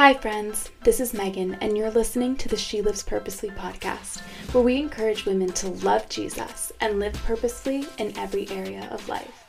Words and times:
Hi, 0.00 0.14
friends. 0.14 0.70
This 0.82 0.98
is 0.98 1.12
Megan, 1.12 1.58
and 1.60 1.76
you're 1.76 1.90
listening 1.90 2.34
to 2.36 2.48
the 2.48 2.56
She 2.56 2.80
Lives 2.80 3.02
Purposely 3.02 3.50
podcast, 3.50 4.20
where 4.54 4.64
we 4.64 4.78
encourage 4.78 5.26
women 5.26 5.52
to 5.52 5.68
love 5.68 6.08
Jesus 6.08 6.72
and 6.80 6.98
live 6.98 7.12
purposefully 7.12 7.84
in 7.98 8.16
every 8.16 8.48
area 8.48 8.88
of 8.90 9.06
life. 9.10 9.44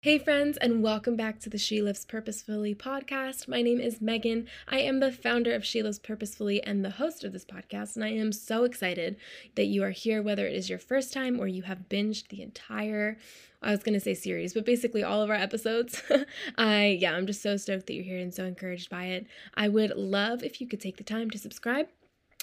Hey, 0.00 0.18
friends, 0.18 0.56
and 0.56 0.82
welcome 0.82 1.14
back 1.14 1.38
to 1.40 1.50
the 1.50 1.58
She 1.58 1.82
Lives 1.82 2.06
Purposefully 2.06 2.74
podcast. 2.74 3.46
My 3.46 3.60
name 3.60 3.78
is 3.78 4.00
Megan. 4.00 4.48
I 4.66 4.78
am 4.78 5.00
the 5.00 5.12
founder 5.12 5.54
of 5.54 5.66
She 5.66 5.82
Lives 5.82 5.98
Purposefully 5.98 6.62
and 6.62 6.82
the 6.82 6.88
host 6.92 7.24
of 7.24 7.34
this 7.34 7.44
podcast, 7.44 7.94
and 7.94 8.06
I 8.06 8.12
am 8.12 8.32
so 8.32 8.64
excited 8.64 9.18
that 9.56 9.66
you 9.66 9.84
are 9.84 9.90
here, 9.90 10.22
whether 10.22 10.46
it 10.46 10.56
is 10.56 10.70
your 10.70 10.78
first 10.78 11.12
time 11.12 11.38
or 11.38 11.46
you 11.46 11.64
have 11.64 11.90
binged 11.90 12.28
the 12.28 12.40
entire 12.40 13.18
I 13.62 13.70
was 13.70 13.82
going 13.82 13.94
to 13.94 14.00
say 14.00 14.14
series, 14.14 14.54
but 14.54 14.64
basically 14.64 15.02
all 15.02 15.22
of 15.22 15.30
our 15.30 15.36
episodes. 15.36 16.02
I, 16.58 16.98
yeah, 17.00 17.12
I'm 17.12 17.26
just 17.26 17.42
so 17.42 17.56
stoked 17.56 17.86
that 17.86 17.94
you're 17.94 18.04
here 18.04 18.18
and 18.18 18.34
so 18.34 18.44
encouraged 18.44 18.90
by 18.90 19.04
it. 19.06 19.26
I 19.54 19.68
would 19.68 19.96
love 19.96 20.42
if 20.42 20.60
you 20.60 20.66
could 20.66 20.80
take 20.80 20.96
the 20.96 21.04
time 21.04 21.30
to 21.30 21.38
subscribe 21.38 21.88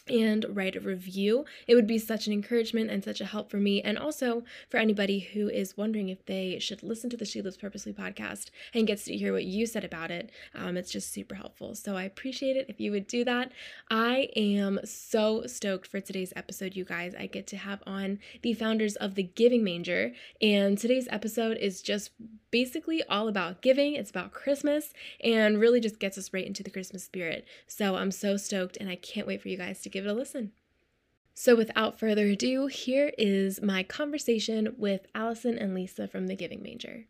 and 0.09 0.45
write 0.49 0.75
a 0.75 0.79
review. 0.79 1.45
It 1.67 1.75
would 1.75 1.87
be 1.87 1.99
such 1.99 2.27
an 2.27 2.33
encouragement 2.33 2.89
and 2.89 3.03
such 3.03 3.21
a 3.21 3.25
help 3.25 3.49
for 3.49 3.57
me, 3.57 3.81
and 3.81 3.97
also 3.97 4.43
for 4.69 4.77
anybody 4.77 5.19
who 5.19 5.49
is 5.49 5.77
wondering 5.77 6.09
if 6.09 6.25
they 6.25 6.59
should 6.59 6.83
listen 6.83 7.09
to 7.09 7.17
the 7.17 7.25
She 7.25 7.41
Lives 7.41 7.57
Purposely 7.57 7.93
podcast 7.93 8.49
and 8.73 8.87
gets 8.87 9.05
to 9.05 9.15
hear 9.15 9.33
what 9.33 9.45
you 9.45 9.65
said 9.65 9.83
about 9.83 10.11
it. 10.11 10.31
Um, 10.55 10.77
it's 10.77 10.91
just 10.91 11.13
super 11.13 11.35
helpful. 11.35 11.75
So 11.75 11.95
I 11.95 12.03
appreciate 12.03 12.57
it 12.57 12.67
if 12.69 12.79
you 12.79 12.91
would 12.91 13.07
do 13.07 13.23
that. 13.25 13.51
I 13.89 14.29
am 14.35 14.79
so 14.83 15.45
stoked 15.45 15.87
for 15.87 15.99
today's 15.99 16.33
episode, 16.35 16.75
you 16.75 16.85
guys. 16.85 17.13
I 17.17 17.27
get 17.27 17.47
to 17.47 17.57
have 17.57 17.83
on 17.85 18.19
the 18.41 18.53
founders 18.53 18.95
of 18.95 19.15
the 19.15 19.23
Giving 19.23 19.63
Manger, 19.63 20.13
and 20.41 20.77
today's 20.77 21.07
episode 21.11 21.57
is 21.57 21.81
just 21.81 22.11
basically 22.51 23.03
all 23.03 23.27
about 23.27 23.61
giving. 23.61 23.93
It's 23.93 24.09
about 24.09 24.31
Christmas 24.31 24.93
and 25.23 25.59
really 25.59 25.79
just 25.79 25.99
gets 25.99 26.17
us 26.17 26.33
right 26.33 26.45
into 26.45 26.63
the 26.63 26.71
Christmas 26.71 27.03
spirit. 27.03 27.45
So 27.67 27.95
I'm 27.95 28.11
so 28.11 28.37
stoked, 28.37 28.77
and 28.77 28.89
I 28.89 28.95
can't 28.95 29.27
wait 29.27 29.41
for 29.41 29.49
you 29.49 29.57
guys 29.57 29.81
to 29.81 29.89
give 29.99 30.07
it 30.07 30.11
a 30.11 30.13
listen. 30.13 30.53
So, 31.33 31.55
without 31.57 31.99
further 31.99 32.27
ado, 32.27 32.67
here 32.67 33.11
is 33.17 33.61
my 33.61 33.83
conversation 33.83 34.75
with 34.77 35.07
Allison 35.13 35.57
and 35.57 35.73
Lisa 35.73 36.07
from 36.07 36.27
the 36.27 36.37
Giving 36.37 36.63
Manger. 36.63 37.05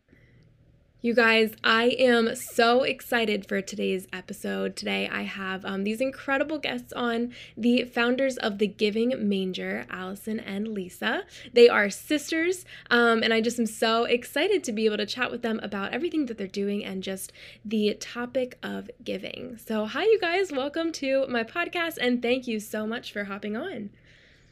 You 1.02 1.14
guys, 1.14 1.54
I 1.64 1.96
am 1.98 2.36
so 2.36 2.82
excited 2.82 3.46
for 3.48 3.62
today's 3.62 4.06
episode. 4.12 4.76
Today, 4.76 5.08
I 5.10 5.22
have 5.22 5.64
um, 5.64 5.84
these 5.84 5.98
incredible 5.98 6.58
guests 6.58 6.92
on 6.92 7.32
the 7.56 7.84
founders 7.84 8.36
of 8.36 8.58
the 8.58 8.66
Giving 8.66 9.26
Manger, 9.26 9.86
Allison 9.88 10.38
and 10.38 10.68
Lisa. 10.68 11.22
They 11.54 11.70
are 11.70 11.88
sisters, 11.88 12.66
um, 12.90 13.22
and 13.22 13.32
I 13.32 13.40
just 13.40 13.58
am 13.58 13.64
so 13.64 14.04
excited 14.04 14.62
to 14.64 14.72
be 14.72 14.84
able 14.84 14.98
to 14.98 15.06
chat 15.06 15.30
with 15.30 15.40
them 15.40 15.58
about 15.62 15.94
everything 15.94 16.26
that 16.26 16.36
they're 16.36 16.46
doing 16.46 16.84
and 16.84 17.02
just 17.02 17.32
the 17.64 17.94
topic 17.94 18.58
of 18.62 18.90
giving. 19.02 19.56
So, 19.56 19.86
hi, 19.86 20.02
you 20.02 20.18
guys. 20.20 20.52
Welcome 20.52 20.92
to 20.92 21.26
my 21.28 21.44
podcast, 21.44 21.96
and 21.98 22.20
thank 22.20 22.46
you 22.46 22.60
so 22.60 22.86
much 22.86 23.10
for 23.10 23.24
hopping 23.24 23.56
on. 23.56 23.88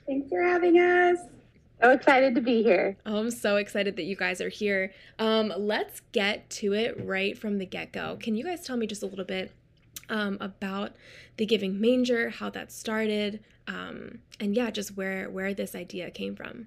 Thanks 0.06 0.30
for 0.30 0.42
having 0.42 0.78
us. 0.78 1.18
So 1.80 1.90
excited 1.90 2.34
to 2.34 2.40
be 2.40 2.62
here. 2.62 2.96
Oh, 3.06 3.18
I'm 3.18 3.30
so 3.30 3.56
excited 3.56 3.96
that 3.96 4.02
you 4.02 4.16
guys 4.16 4.40
are 4.40 4.48
here. 4.48 4.92
Um, 5.18 5.52
let's 5.56 6.00
get 6.12 6.50
to 6.50 6.74
it 6.74 6.96
right 7.04 7.38
from 7.38 7.58
the 7.58 7.66
get 7.66 7.92
go. 7.92 8.18
Can 8.20 8.34
you 8.34 8.44
guys 8.44 8.66
tell 8.66 8.76
me 8.76 8.86
just 8.86 9.02
a 9.02 9.06
little 9.06 9.24
bit 9.24 9.52
um, 10.08 10.38
about 10.40 10.92
the 11.36 11.46
Giving 11.46 11.80
Manger, 11.80 12.30
how 12.30 12.50
that 12.50 12.72
started, 12.72 13.44
um, 13.68 14.18
and 14.40 14.56
yeah, 14.56 14.70
just 14.70 14.96
where 14.96 15.30
where 15.30 15.54
this 15.54 15.74
idea 15.74 16.10
came 16.10 16.34
from? 16.34 16.66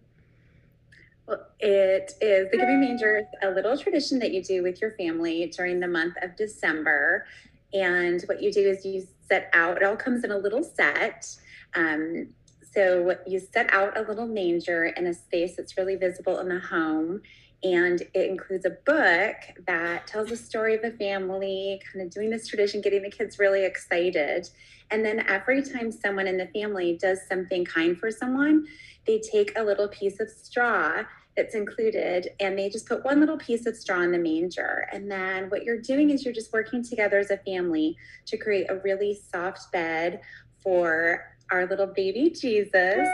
Well, 1.28 1.46
it 1.60 2.14
is 2.22 2.50
the 2.52 2.58
Giving 2.58 2.80
Manger 2.80 3.18
is 3.20 3.26
a 3.42 3.50
little 3.52 3.78
tradition 3.78 4.20
that 4.20 4.34
you 4.34 4.42
do 4.42 4.64
with 4.64 4.80
your 4.80 4.92
family 4.92 5.52
during 5.56 5.80
the 5.80 5.88
month 5.88 6.16
of 6.22 6.38
December. 6.38 7.26
And 7.74 8.22
what 8.24 8.42
you 8.42 8.52
do 8.52 8.62
is 8.62 8.86
you 8.86 9.08
set 9.28 9.50
out, 9.54 9.78
it 9.78 9.84
all 9.84 9.96
comes 9.96 10.24
in 10.24 10.32
a 10.32 10.38
little 10.38 10.64
set. 10.64 11.28
Um, 11.74 12.28
so 12.74 13.16
you 13.28 13.40
set 13.40 13.74
out 13.74 13.98
a 13.98 14.02
little 14.02 14.28
manger 14.28 14.86
in 14.86 15.08
a 15.08 15.14
space 15.14 15.56
that's 15.58 15.78
really 15.78 15.96
visible 15.96 16.40
in 16.40 16.50
the 16.50 16.60
home. 16.60 17.22
And 17.64 18.02
it 18.02 18.30
includes 18.30 18.66
a 18.66 18.72
book 18.72 19.36
that 19.68 20.08
tells 20.08 20.30
the 20.30 20.38
story 20.38 20.74
of 20.74 20.82
the 20.82 20.92
family, 20.92 21.80
kind 21.92 22.04
of 22.04 22.12
doing 22.12 22.32
this 22.32 22.48
tradition, 22.48 22.82
getting 22.82 23.04
the 23.04 23.12
kids 23.12 23.38
really 23.38 23.66
excited. 23.66 24.50
And 24.90 25.06
then 25.06 25.20
every 25.28 25.62
time 25.62 25.92
someone 25.92 26.28
in 26.28 26.38
the 26.38 26.48
family 26.48 26.98
does 27.00 27.20
something 27.28 27.64
kind 27.66 27.98
for 27.98 28.10
someone, 28.10 28.66
they 29.06 29.20
take 29.20 29.58
a 29.58 29.64
little 29.64 29.88
piece 29.88 30.20
of 30.20 30.30
straw 30.30 31.04
that's 31.38 31.56
included 31.56 32.30
and 32.40 32.58
they 32.58 32.70
just 32.70 32.88
put 32.88 33.06
one 33.06 33.20
little 33.20 33.38
piece 33.38 33.66
of 33.66 33.76
straw 33.76 34.02
in 34.02 34.12
the 34.12 34.18
manger. 34.18 34.88
And 34.92 35.10
then 35.10 35.50
what 35.50 35.64
you're 35.64 35.80
doing 35.80 36.10
is 36.10 36.26
you're 36.26 36.34
just 36.34 36.52
working 36.52 36.84
together 36.84 37.20
as 37.20 37.32
a 37.32 37.38
family 37.38 37.96
to 38.26 38.38
create 38.38 38.70
a 38.70 38.78
really 38.78 39.20
soft 39.32 39.72
bed 39.72 40.22
for 40.64 41.31
our 41.52 41.68
little 41.68 41.88
baby 41.88 42.30
Jesus. 42.30 43.08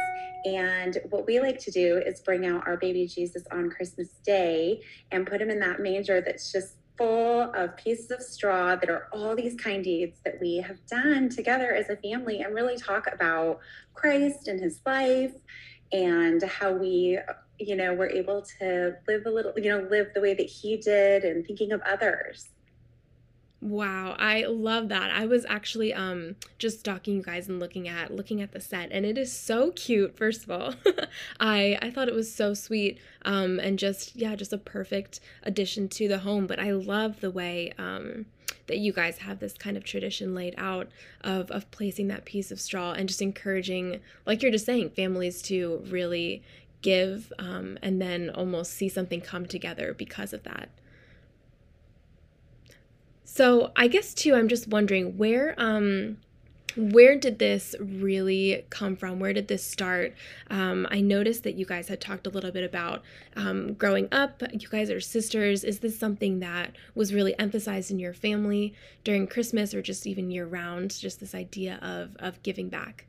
And 0.45 0.97
what 1.09 1.25
we 1.25 1.39
like 1.39 1.59
to 1.59 1.71
do 1.71 2.01
is 2.05 2.21
bring 2.21 2.45
out 2.45 2.65
our 2.67 2.77
baby 2.77 3.07
Jesus 3.07 3.43
on 3.51 3.69
Christmas 3.69 4.09
Day 4.25 4.81
and 5.11 5.27
put 5.27 5.41
him 5.41 5.49
in 5.49 5.59
that 5.59 5.81
manger 5.81 6.21
that's 6.21 6.51
just 6.51 6.75
full 6.97 7.51
of 7.53 7.75
pieces 7.77 8.09
of 8.11 8.21
straw 8.21 8.75
that 8.75 8.89
are 8.89 9.07
all 9.11 9.35
these 9.35 9.55
kind 9.55 9.83
deeds 9.83 10.19
that 10.25 10.39
we 10.41 10.57
have 10.57 10.77
done 10.87 11.29
together 11.29 11.71
as 11.73 11.89
a 11.89 11.97
family 11.97 12.41
and 12.41 12.55
really 12.55 12.77
talk 12.77 13.07
about 13.11 13.59
Christ 13.93 14.47
and 14.47 14.59
his 14.59 14.81
life 14.85 15.33
and 15.91 16.41
how 16.43 16.71
we 16.71 17.19
you 17.59 17.75
know 17.75 17.93
were 17.93 18.09
able 18.09 18.43
to 18.59 18.95
live 19.07 19.25
a 19.25 19.29
little 19.29 19.53
you 19.55 19.69
know 19.69 19.87
live 19.89 20.07
the 20.13 20.21
way 20.21 20.33
that 20.33 20.47
he 20.47 20.77
did 20.77 21.23
and 21.23 21.45
thinking 21.45 21.71
of 21.71 21.81
others 21.81 22.49
Wow, 23.59 24.16
I 24.19 24.44
love 24.44 24.90
that. 24.90 25.09
I 25.09 25.25
was 25.25 25.44
actually 25.50 25.91
um 25.91 26.35
just 26.59 26.79
stalking 26.81 27.16
you 27.16 27.23
guys 27.23 27.47
and 27.47 27.59
looking 27.59 27.88
at 27.88 28.13
looking 28.13 28.40
at 28.40 28.51
the 28.51 28.59
set 28.59 28.91
and 28.91 29.03
it 29.03 29.18
is 29.18 29.34
so 29.34 29.72
cute 29.72 30.16
first 30.16 30.44
of 30.44 30.51
all. 30.51 30.75
I 31.40 31.78
I 31.81 31.90
thought 31.90 32.07
it 32.07 32.13
was 32.13 32.31
so 32.34 32.53
sweet 32.53 33.00
um 33.23 33.59
and 33.59 33.79
just 33.79 34.16
yeah, 34.16 34.35
just 34.35 34.53
a 34.53 34.59
perfect 34.59 35.19
addition 35.41 35.90
to 35.90 36.07
the 36.07 36.19
home, 36.19 36.46
but 36.46 36.59
I 36.59 36.72
love 36.72 37.19
the 37.19 37.31
way 37.31 37.73
um 37.79 38.28
that 38.67 38.78
you 38.78 38.94
guys 38.94 39.19
have 39.19 39.40
this 39.40 39.53
kind 39.53 39.75
of 39.75 39.84
tradition 39.84 40.35
laid 40.35 40.53
out 40.57 40.90
of 41.22 41.50
of 41.50 41.69
placing 41.72 42.09
that 42.09 42.25
piece 42.25 42.51
of 42.51 42.59
straw 42.62 42.91
and 42.91 43.09
just 43.09 43.23
encouraging 43.23 44.01
like 44.28 44.44
you're 44.44 44.51
just 44.51 44.67
saying 44.67 44.91
families 44.91 45.41
to 45.41 45.84
really 45.88 46.44
give 46.84 47.34
um 47.40 47.79
and 47.81 48.00
then 48.00 48.29
almost 48.29 48.73
see 48.73 48.88
something 48.88 49.19
come 49.19 49.47
together 49.47 49.96
because 49.96 50.31
of 50.31 50.44
that. 50.44 50.69
So 53.37 53.71
I 53.75 53.87
guess 53.87 54.15
too, 54.15 54.33
I'm 54.33 54.47
just 54.47 54.67
wondering 54.67 55.15
where 55.15 55.53
um 55.59 56.17
where 56.75 57.15
did 57.15 57.37
this 57.37 57.75
really 57.79 58.65
come 58.71 58.95
from? 58.95 59.19
Where 59.19 59.31
did 59.31 59.47
this 59.47 59.63
start? 59.63 60.15
Um, 60.49 60.87
I 60.89 61.01
noticed 61.01 61.43
that 61.43 61.53
you 61.53 61.63
guys 61.63 61.87
had 61.87 62.01
talked 62.01 62.25
a 62.25 62.31
little 62.31 62.51
bit 62.51 62.63
about 62.63 63.03
um, 63.35 63.73
growing 63.73 64.07
up. 64.11 64.41
You 64.51 64.67
guys 64.67 64.89
are 64.89 64.99
sisters. 64.99 65.63
Is 65.63 65.79
this 65.79 65.97
something 65.97 66.39
that 66.39 66.75
was 66.95 67.13
really 67.13 67.37
emphasized 67.37 67.89
in 67.91 67.99
your 67.99 68.13
family 68.13 68.73
during 69.03 69.27
Christmas 69.27 69.73
or 69.73 69.81
just 69.83 70.05
even 70.05 70.29
year 70.29 70.45
round? 70.45 70.99
Just 70.99 71.19
this 71.19 71.33
idea 71.33 71.79
of, 71.81 72.15
of 72.17 72.41
giving 72.43 72.69
back? 72.69 73.05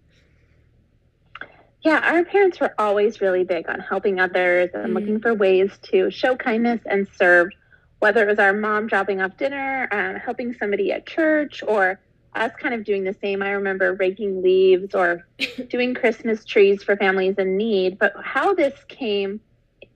Yeah, 1.83 2.01
our 2.05 2.25
parents 2.25 2.59
were 2.59 2.75
always 2.79 3.21
really 3.21 3.45
big 3.45 3.69
on 3.69 3.81
helping 3.81 4.19
others 4.19 4.71
and 4.75 4.85
mm-hmm. 4.85 4.95
looking 4.95 5.21
for 5.21 5.35
ways 5.35 5.71
to 5.91 6.11
show 6.11 6.37
kindness 6.37 6.81
and 6.87 7.07
serve 7.17 7.51
whether 7.99 8.23
it 8.23 8.29
was 8.29 8.39
our 8.39 8.53
mom 8.53 8.87
dropping 8.87 9.21
off 9.21 9.37
dinner, 9.37 9.89
um, 9.91 10.17
helping 10.17 10.55
somebody 10.55 10.93
at 10.93 11.07
church, 11.07 11.63
or 11.67 12.01
us 12.35 12.53
kind 12.59 12.75
of 12.75 12.85
doing 12.85 13.05
the 13.05 13.17
same. 13.21 13.43
I 13.43 13.51
remember 13.51 13.95
raking 13.95 14.43
leaves 14.43 14.95
or 14.95 15.27
doing 15.69 15.95
Christmas 15.95 16.45
trees 16.45 16.83
for 16.83 16.97
families 16.97 17.37
in 17.39 17.57
need. 17.57 17.99
But 17.99 18.15
how 18.23 18.55
this 18.55 18.75
came 18.89 19.41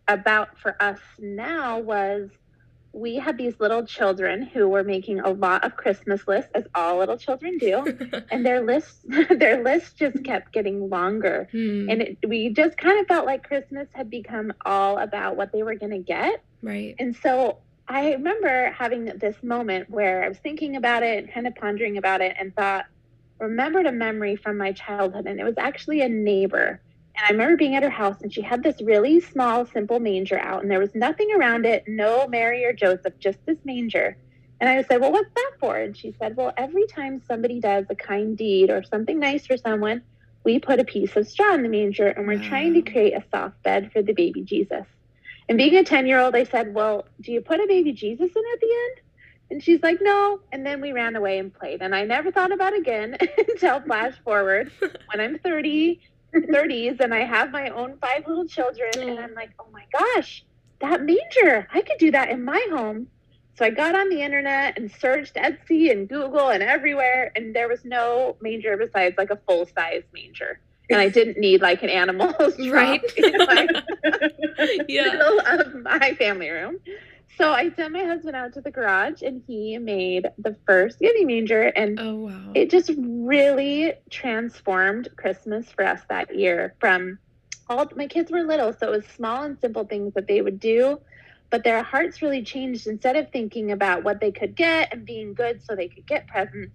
about 0.08 0.58
for 0.58 0.80
us 0.82 0.98
now 1.18 1.78
was 1.78 2.30
we 2.92 3.16
had 3.16 3.38
these 3.38 3.54
little 3.58 3.86
children 3.86 4.42
who 4.42 4.68
were 4.68 4.84
making 4.84 5.20
a 5.20 5.30
lot 5.30 5.64
of 5.64 5.76
Christmas 5.76 6.26
lists, 6.28 6.50
as 6.54 6.64
all 6.74 6.98
little 6.98 7.16
children 7.16 7.56
do, 7.56 7.96
and 8.30 8.44
their 8.44 8.60
lists 8.64 8.98
their 9.30 9.62
list 9.62 9.96
just 9.96 10.22
kept 10.24 10.52
getting 10.52 10.90
longer. 10.90 11.48
Hmm. 11.52 11.88
And 11.88 12.02
it, 12.02 12.18
we 12.26 12.50
just 12.50 12.76
kind 12.76 13.00
of 13.00 13.06
felt 13.06 13.24
like 13.24 13.46
Christmas 13.46 13.88
had 13.92 14.10
become 14.10 14.52
all 14.66 14.98
about 14.98 15.36
what 15.36 15.52
they 15.52 15.62
were 15.62 15.74
going 15.74 15.92
to 15.92 15.98
get. 15.98 16.42
Right. 16.62 16.94
And 16.98 17.16
so 17.16 17.58
I 17.88 18.12
remember 18.12 18.70
having 18.70 19.04
this 19.04 19.36
moment 19.42 19.90
where 19.90 20.24
I 20.24 20.28
was 20.28 20.38
thinking 20.38 20.76
about 20.76 21.02
it 21.02 21.18
and 21.18 21.32
kind 21.32 21.46
of 21.46 21.54
pondering 21.54 21.98
about 21.98 22.20
it 22.20 22.34
and 22.38 22.54
thought, 22.54 22.86
remembered 23.38 23.86
a 23.86 23.92
memory 23.92 24.36
from 24.36 24.56
my 24.56 24.72
childhood. 24.72 25.26
And 25.26 25.40
it 25.40 25.44
was 25.44 25.58
actually 25.58 26.00
a 26.00 26.08
neighbor. 26.08 26.80
And 27.16 27.26
I 27.26 27.32
remember 27.32 27.56
being 27.56 27.74
at 27.74 27.82
her 27.82 27.90
house 27.90 28.22
and 28.22 28.32
she 28.32 28.40
had 28.40 28.62
this 28.62 28.80
really 28.80 29.20
small, 29.20 29.66
simple 29.66 30.00
manger 30.00 30.38
out 30.38 30.62
and 30.62 30.70
there 30.70 30.78
was 30.78 30.94
nothing 30.94 31.30
around 31.32 31.66
it, 31.66 31.84
no 31.86 32.26
Mary 32.28 32.64
or 32.64 32.72
Joseph, 32.72 33.18
just 33.18 33.44
this 33.44 33.58
manger. 33.64 34.16
And 34.60 34.70
I 34.70 34.82
said, 34.84 35.00
Well, 35.00 35.12
what's 35.12 35.34
that 35.34 35.52
for? 35.58 35.76
And 35.76 35.96
she 35.96 36.14
said, 36.18 36.36
Well, 36.36 36.52
every 36.56 36.86
time 36.86 37.20
somebody 37.26 37.60
does 37.60 37.84
a 37.90 37.96
kind 37.96 38.38
deed 38.38 38.70
or 38.70 38.84
something 38.84 39.18
nice 39.18 39.44
for 39.44 39.56
someone, 39.56 40.02
we 40.44 40.58
put 40.58 40.80
a 40.80 40.84
piece 40.84 41.16
of 41.16 41.28
straw 41.28 41.54
in 41.54 41.62
the 41.62 41.68
manger 41.68 42.06
and 42.06 42.26
we're 42.26 42.38
wow. 42.38 42.48
trying 42.48 42.74
to 42.74 42.82
mm. 42.82 42.90
create 42.90 43.12
a 43.12 43.24
soft 43.30 43.60
bed 43.62 43.90
for 43.92 44.02
the 44.02 44.12
baby 44.12 44.42
Jesus. 44.42 44.86
And 45.48 45.58
being 45.58 45.76
a 45.76 45.84
10 45.84 46.06
year 46.06 46.20
old, 46.20 46.34
I 46.34 46.44
said, 46.44 46.74
Well, 46.74 47.06
do 47.20 47.32
you 47.32 47.40
put 47.40 47.60
a 47.60 47.66
baby 47.66 47.92
Jesus 47.92 48.30
in 48.34 48.42
at 48.52 48.60
the 48.60 48.66
end? 48.66 49.00
And 49.52 49.62
she's 49.62 49.82
like, 49.82 49.98
no. 50.00 50.40
And 50.50 50.64
then 50.64 50.80
we 50.80 50.92
ran 50.92 51.14
away 51.14 51.38
and 51.38 51.52
played. 51.52 51.82
And 51.82 51.94
I 51.94 52.04
never 52.04 52.32
thought 52.32 52.52
about 52.52 52.74
again 52.74 53.18
until 53.38 53.82
flash 53.82 54.14
forward 54.24 54.72
when 54.80 55.20
I'm 55.20 55.38
30, 55.40 56.00
30s, 56.34 57.00
and 57.00 57.12
I 57.12 57.24
have 57.24 57.50
my 57.50 57.68
own 57.68 57.98
five 58.00 58.26
little 58.26 58.46
children. 58.46 58.90
And 58.96 59.20
I'm 59.20 59.34
like, 59.34 59.50
oh 59.60 59.66
my 59.70 59.84
gosh, 59.92 60.42
that 60.80 61.02
manger, 61.02 61.68
I 61.70 61.82
could 61.82 61.98
do 61.98 62.10
that 62.12 62.30
in 62.30 62.42
my 62.42 62.66
home. 62.70 63.08
So 63.54 63.66
I 63.66 63.70
got 63.70 63.94
on 63.94 64.08
the 64.08 64.22
internet 64.22 64.78
and 64.78 64.90
searched 64.90 65.34
Etsy 65.34 65.90
and 65.90 66.08
Google 66.08 66.48
and 66.48 66.62
everywhere, 66.62 67.30
and 67.36 67.54
there 67.54 67.68
was 67.68 67.84
no 67.84 68.36
manger 68.40 68.78
besides 68.78 69.16
like 69.18 69.28
a 69.28 69.38
full 69.46 69.66
size 69.66 70.04
manger. 70.14 70.60
And 70.88 70.98
I 70.98 71.08
didn't 71.10 71.36
need 71.36 71.60
like 71.60 71.82
an 71.82 71.90
animal 71.90 72.34
right 72.70 73.04
in 73.18 73.36
my, 73.36 73.61
yeah. 74.88 75.04
middle 75.04 75.40
of 75.40 75.74
my 75.82 76.14
family 76.14 76.50
room. 76.50 76.78
So 77.38 77.50
I 77.50 77.70
sent 77.70 77.92
my 77.92 78.04
husband 78.04 78.36
out 78.36 78.52
to 78.54 78.60
the 78.60 78.70
garage 78.70 79.22
and 79.22 79.42
he 79.46 79.78
made 79.78 80.26
the 80.38 80.54
first 80.66 80.98
giving 80.98 81.26
manger 81.26 81.62
and 81.62 81.98
oh, 81.98 82.14
wow. 82.16 82.52
it 82.54 82.70
just 82.70 82.90
really 82.98 83.94
transformed 84.10 85.08
Christmas 85.16 85.66
for 85.70 85.84
us 85.84 86.00
that 86.08 86.36
year 86.36 86.74
from 86.78 87.18
all 87.68 87.86
my 87.96 88.06
kids 88.06 88.30
were 88.30 88.42
little 88.42 88.72
so 88.72 88.88
it 88.88 88.90
was 88.90 89.06
small 89.06 89.44
and 89.44 89.58
simple 89.60 89.84
things 89.84 90.12
that 90.14 90.26
they 90.28 90.42
would 90.42 90.60
do 90.60 91.00
but 91.48 91.64
their 91.64 91.82
hearts 91.82 92.20
really 92.20 92.42
changed 92.42 92.86
instead 92.86 93.16
of 93.16 93.30
thinking 93.30 93.72
about 93.72 94.04
what 94.04 94.20
they 94.20 94.30
could 94.30 94.54
get 94.54 94.92
and 94.92 95.06
being 95.06 95.32
good 95.32 95.62
so 95.64 95.74
they 95.74 95.88
could 95.88 96.06
get 96.06 96.26
presents 96.26 96.72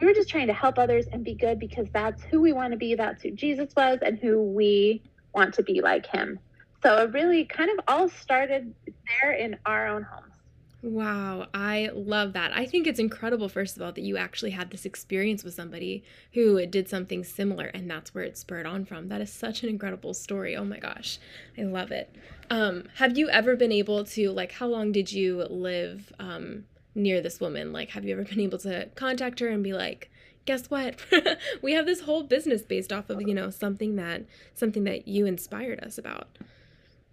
we 0.00 0.06
were 0.06 0.12
just 0.12 0.28
trying 0.28 0.48
to 0.48 0.52
help 0.52 0.78
others 0.78 1.06
and 1.12 1.24
be 1.24 1.34
good 1.34 1.58
because 1.58 1.86
that's 1.92 2.22
who 2.24 2.40
we 2.40 2.52
want 2.52 2.72
to 2.72 2.76
be 2.76 2.94
that's 2.94 3.22
who 3.22 3.30
Jesus 3.30 3.72
was 3.76 3.98
and 4.02 4.18
who 4.18 4.42
we 4.42 5.02
want 5.34 5.54
to 5.54 5.62
be 5.62 5.80
like 5.80 6.06
him 6.06 6.38
so 6.84 6.96
it 6.98 7.12
really 7.12 7.44
kind 7.44 7.70
of 7.70 7.80
all 7.88 8.08
started 8.08 8.74
there 9.22 9.32
in 9.32 9.56
our 9.64 9.88
own 9.88 10.02
homes. 10.02 10.34
Wow, 10.82 11.46
I 11.54 11.88
love 11.94 12.34
that. 12.34 12.52
I 12.52 12.66
think 12.66 12.86
it's 12.86 12.98
incredible, 12.98 13.48
first 13.48 13.76
of 13.76 13.82
all, 13.82 13.92
that 13.92 14.02
you 14.02 14.18
actually 14.18 14.50
had 14.50 14.70
this 14.70 14.84
experience 14.84 15.42
with 15.42 15.54
somebody 15.54 16.04
who 16.34 16.66
did 16.66 16.90
something 16.90 17.24
similar, 17.24 17.66
and 17.68 17.90
that's 17.90 18.14
where 18.14 18.22
it 18.22 18.36
spurred 18.36 18.66
on 18.66 18.84
from. 18.84 19.08
That 19.08 19.22
is 19.22 19.32
such 19.32 19.62
an 19.62 19.70
incredible 19.70 20.12
story. 20.12 20.54
Oh 20.54 20.64
my 20.64 20.78
gosh, 20.78 21.18
I 21.56 21.62
love 21.62 21.90
it. 21.90 22.14
Um, 22.50 22.84
have 22.96 23.16
you 23.16 23.30
ever 23.30 23.56
been 23.56 23.72
able 23.72 24.04
to, 24.04 24.30
like, 24.30 24.52
how 24.52 24.66
long 24.66 24.92
did 24.92 25.10
you 25.10 25.44
live 25.44 26.12
um, 26.18 26.64
near 26.94 27.22
this 27.22 27.40
woman? 27.40 27.72
Like, 27.72 27.88
have 27.90 28.04
you 28.04 28.12
ever 28.12 28.24
been 28.24 28.40
able 28.40 28.58
to 28.58 28.90
contact 28.94 29.40
her 29.40 29.48
and 29.48 29.64
be 29.64 29.72
like, 29.72 30.10
guess 30.44 30.68
what 30.68 30.96
we 31.62 31.72
have 31.72 31.86
this 31.86 32.00
whole 32.00 32.24
business 32.24 32.60
based 32.60 32.92
off 32.92 33.08
of 33.08 33.22
you 33.22 33.32
know 33.32 33.48
something 33.48 33.96
that 33.96 34.22
something 34.52 34.84
that 34.84 35.08
you 35.08 35.24
inspired 35.24 35.82
us 35.82 35.96
about 35.96 36.28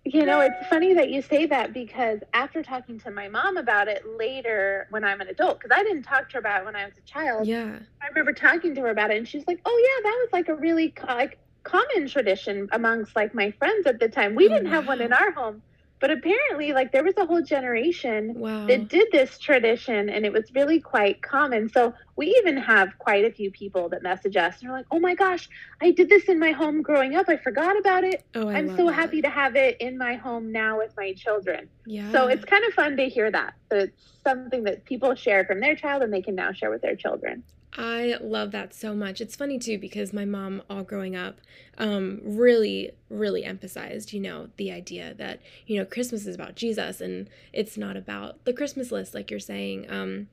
you 0.03 0.25
know, 0.25 0.39
it's 0.41 0.67
funny 0.67 0.93
that 0.95 1.11
you 1.11 1.21
say 1.21 1.45
that 1.45 1.73
because 1.73 2.19
after 2.33 2.63
talking 2.63 2.99
to 3.01 3.11
my 3.11 3.27
mom 3.27 3.57
about 3.57 3.87
it 3.87 4.03
later 4.17 4.87
when 4.89 5.03
I'm 5.03 5.21
an 5.21 5.27
adult, 5.27 5.59
because 5.59 5.75
I 5.77 5.83
didn't 5.83 6.03
talk 6.03 6.29
to 6.29 6.33
her 6.33 6.39
about 6.39 6.61
it 6.61 6.65
when 6.65 6.75
I 6.75 6.85
was 6.85 6.97
a 6.97 7.01
child. 7.01 7.47
Yeah. 7.47 7.77
I 8.01 8.07
remember 8.07 8.33
talking 8.33 8.73
to 8.75 8.81
her 8.81 8.89
about 8.89 9.11
it 9.11 9.17
and 9.17 9.27
she's 9.27 9.45
like, 9.47 9.61
oh, 9.63 9.77
yeah, 9.77 10.09
that 10.09 10.17
was 10.21 10.29
like 10.33 10.49
a 10.49 10.55
really 10.55 10.93
like 11.07 11.37
common 11.63 12.07
tradition 12.07 12.67
amongst 12.71 13.15
like 13.15 13.35
my 13.35 13.51
friends 13.51 13.85
at 13.85 13.99
the 13.99 14.09
time. 14.09 14.33
We 14.33 14.47
oh, 14.47 14.49
didn't 14.49 14.65
wow. 14.65 14.71
have 14.71 14.87
one 14.87 15.01
in 15.01 15.13
oh, 15.13 15.17
our 15.17 15.31
home. 15.31 15.61
But 16.01 16.09
apparently, 16.09 16.73
like 16.73 16.91
there 16.91 17.03
was 17.03 17.15
a 17.17 17.25
whole 17.27 17.43
generation 17.43 18.33
wow. 18.33 18.65
that 18.65 18.87
did 18.87 19.09
this 19.11 19.37
tradition, 19.37 20.09
and 20.09 20.25
it 20.25 20.33
was 20.33 20.51
really 20.53 20.79
quite 20.79 21.21
common. 21.21 21.69
So 21.69 21.93
we 22.15 22.35
even 22.39 22.57
have 22.57 22.97
quite 22.97 23.23
a 23.23 23.31
few 23.31 23.51
people 23.51 23.87
that 23.89 24.01
message 24.01 24.35
us 24.35 24.59
and 24.61 24.71
are 24.71 24.73
like, 24.73 24.87
"Oh 24.89 24.99
my 24.99 25.13
gosh, 25.13 25.47
I 25.79 25.91
did 25.91 26.09
this 26.09 26.23
in 26.25 26.39
my 26.39 26.51
home 26.51 26.81
growing 26.81 27.15
up. 27.15 27.29
I 27.29 27.37
forgot 27.37 27.77
about 27.77 28.03
it. 28.03 28.25
Oh, 28.33 28.47
I 28.47 28.57
am 28.57 28.75
so 28.75 28.87
that. 28.87 28.93
happy 28.93 29.21
to 29.21 29.29
have 29.29 29.55
it 29.55 29.77
in 29.79 29.95
my 29.95 30.15
home 30.15 30.51
now 30.51 30.79
with 30.79 30.91
my 30.97 31.13
children." 31.13 31.69
Yeah. 31.85 32.11
So 32.11 32.27
it's 32.27 32.45
kind 32.45 32.65
of 32.65 32.73
fun 32.73 32.97
to 32.97 33.07
hear 33.07 33.29
that. 33.29 33.53
So 33.69 33.77
it's 33.77 34.11
something 34.23 34.63
that 34.63 34.85
people 34.85 35.13
share 35.13 35.45
from 35.45 35.59
their 35.59 35.75
child, 35.75 36.01
and 36.01 36.11
they 36.11 36.23
can 36.23 36.33
now 36.33 36.51
share 36.51 36.71
with 36.71 36.81
their 36.81 36.95
children. 36.95 37.43
I 37.77 38.17
love 38.19 38.51
that 38.51 38.73
so 38.73 38.93
much. 38.93 39.21
It's 39.21 39.35
funny 39.35 39.57
too 39.57 39.77
because 39.77 40.11
my 40.11 40.25
mom, 40.25 40.61
all 40.69 40.83
growing 40.83 41.15
up, 41.15 41.39
um, 41.77 42.19
really, 42.23 42.91
really 43.09 43.45
emphasized, 43.45 44.11
you 44.11 44.19
know, 44.19 44.49
the 44.57 44.71
idea 44.71 45.13
that 45.13 45.39
you 45.65 45.77
know 45.77 45.85
Christmas 45.85 46.27
is 46.27 46.35
about 46.35 46.55
Jesus 46.55 46.99
and 46.99 47.29
it's 47.53 47.77
not 47.77 47.95
about 47.95 48.43
the 48.43 48.53
Christmas 48.53 48.91
list, 48.91 49.13
like 49.13 49.31
you're 49.31 49.39
saying. 49.39 49.85
Um, 49.89 50.27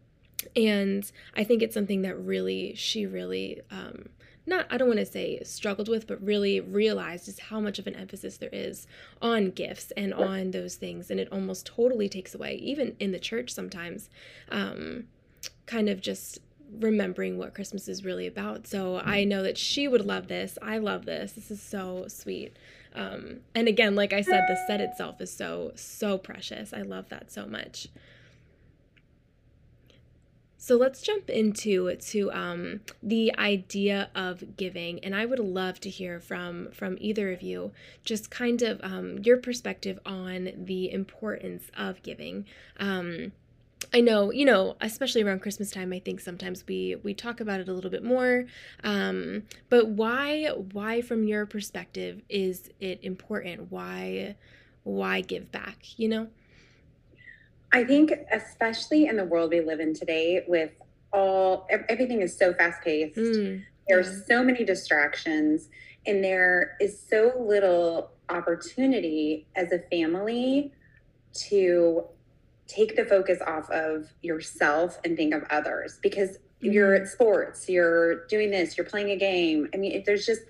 and 0.56 1.10
I 1.36 1.44
think 1.44 1.62
it's 1.62 1.74
something 1.74 2.02
that 2.02 2.18
really 2.18 2.74
she 2.74 3.06
really 3.06 3.60
um, 3.70 4.08
not 4.46 4.66
I 4.70 4.76
don't 4.76 4.88
want 4.88 5.00
to 5.00 5.06
say 5.06 5.40
struggled 5.44 5.88
with, 5.88 6.08
but 6.08 6.20
really 6.20 6.58
realized 6.60 7.28
is 7.28 7.38
how 7.38 7.60
much 7.60 7.78
of 7.78 7.86
an 7.86 7.94
emphasis 7.94 8.38
there 8.38 8.50
is 8.52 8.88
on 9.22 9.50
gifts 9.50 9.92
and 9.96 10.12
on 10.12 10.50
those 10.50 10.74
things, 10.74 11.10
and 11.10 11.20
it 11.20 11.28
almost 11.30 11.66
totally 11.66 12.08
takes 12.08 12.34
away, 12.34 12.56
even 12.56 12.96
in 12.98 13.12
the 13.12 13.18
church 13.20 13.52
sometimes, 13.52 14.10
um, 14.50 15.04
kind 15.66 15.88
of 15.88 16.00
just 16.00 16.40
remembering 16.78 17.38
what 17.38 17.54
Christmas 17.54 17.88
is 17.88 18.04
really 18.04 18.26
about. 18.26 18.66
So 18.66 18.98
I 18.98 19.24
know 19.24 19.42
that 19.42 19.58
she 19.58 19.88
would 19.88 20.04
love 20.04 20.28
this. 20.28 20.58
I 20.62 20.78
love 20.78 21.06
this. 21.06 21.32
This 21.32 21.50
is 21.50 21.62
so 21.62 22.06
sweet. 22.08 22.56
Um, 22.94 23.40
and 23.54 23.68
again, 23.68 23.94
like 23.94 24.12
I 24.12 24.22
said, 24.22 24.44
the 24.48 24.58
set 24.66 24.80
itself 24.80 25.20
is 25.20 25.32
so, 25.32 25.72
so 25.74 26.18
precious. 26.18 26.72
I 26.72 26.82
love 26.82 27.08
that 27.10 27.30
so 27.30 27.46
much. 27.46 27.88
So 30.60 30.76
let's 30.76 31.00
jump 31.00 31.30
into 31.30 31.94
to 31.94 32.32
um, 32.32 32.80
the 33.02 33.34
idea 33.38 34.10
of 34.14 34.56
giving, 34.56 35.02
and 35.04 35.14
I 35.14 35.24
would 35.24 35.38
love 35.38 35.80
to 35.80 35.88
hear 35.88 36.20
from 36.20 36.68
from 36.72 36.98
either 37.00 37.32
of 37.32 37.40
you, 37.40 37.70
just 38.04 38.30
kind 38.30 38.60
of 38.60 38.80
um, 38.82 39.18
your 39.20 39.38
perspective 39.38 40.00
on 40.04 40.50
the 40.56 40.92
importance 40.92 41.70
of 41.74 42.02
giving. 42.02 42.44
Um, 42.78 43.32
I 43.92 44.00
know, 44.00 44.30
you 44.30 44.44
know, 44.44 44.76
especially 44.80 45.22
around 45.22 45.40
Christmas 45.40 45.70
time, 45.70 45.92
I 45.92 46.00
think 46.00 46.20
sometimes 46.20 46.64
we 46.66 46.96
we 47.02 47.14
talk 47.14 47.40
about 47.40 47.60
it 47.60 47.68
a 47.68 47.72
little 47.72 47.90
bit 47.90 48.04
more. 48.04 48.44
Um, 48.84 49.44
but 49.70 49.88
why 49.88 50.48
why 50.72 51.00
from 51.00 51.24
your 51.24 51.46
perspective 51.46 52.22
is 52.28 52.70
it 52.80 53.00
important? 53.02 53.70
Why 53.70 54.36
why 54.82 55.20
give 55.20 55.50
back, 55.52 55.98
you 55.98 56.08
know? 56.08 56.28
I 57.72 57.84
think 57.84 58.12
especially 58.32 59.06
in 59.06 59.16
the 59.16 59.24
world 59.24 59.50
we 59.50 59.60
live 59.60 59.80
in 59.80 59.94
today 59.94 60.44
with 60.48 60.70
all 61.12 61.66
everything 61.70 62.22
is 62.22 62.36
so 62.36 62.52
fast 62.54 62.82
paced. 62.82 63.16
Mm, 63.16 63.64
there 63.88 63.98
are 63.98 64.04
so 64.04 64.42
many 64.42 64.64
distractions 64.64 65.68
and 66.06 66.22
there 66.22 66.76
is 66.80 67.00
so 67.00 67.32
little 67.38 68.10
opportunity 68.28 69.46
as 69.56 69.72
a 69.72 69.78
family 69.90 70.72
to 71.32 72.04
take 72.68 72.94
the 72.96 73.04
focus 73.04 73.40
off 73.46 73.68
of 73.70 74.12
yourself 74.22 75.00
and 75.04 75.16
think 75.16 75.34
of 75.34 75.42
others 75.50 75.98
because 76.02 76.30
mm-hmm. 76.30 76.72
you're 76.72 76.94
at 76.94 77.08
sports, 77.08 77.68
you're 77.68 78.26
doing 78.26 78.50
this, 78.50 78.76
you're 78.76 78.86
playing 78.86 79.10
a 79.10 79.16
game. 79.16 79.68
I 79.74 79.78
mean, 79.78 79.92
if 79.92 80.04
there's 80.04 80.26
just, 80.26 80.42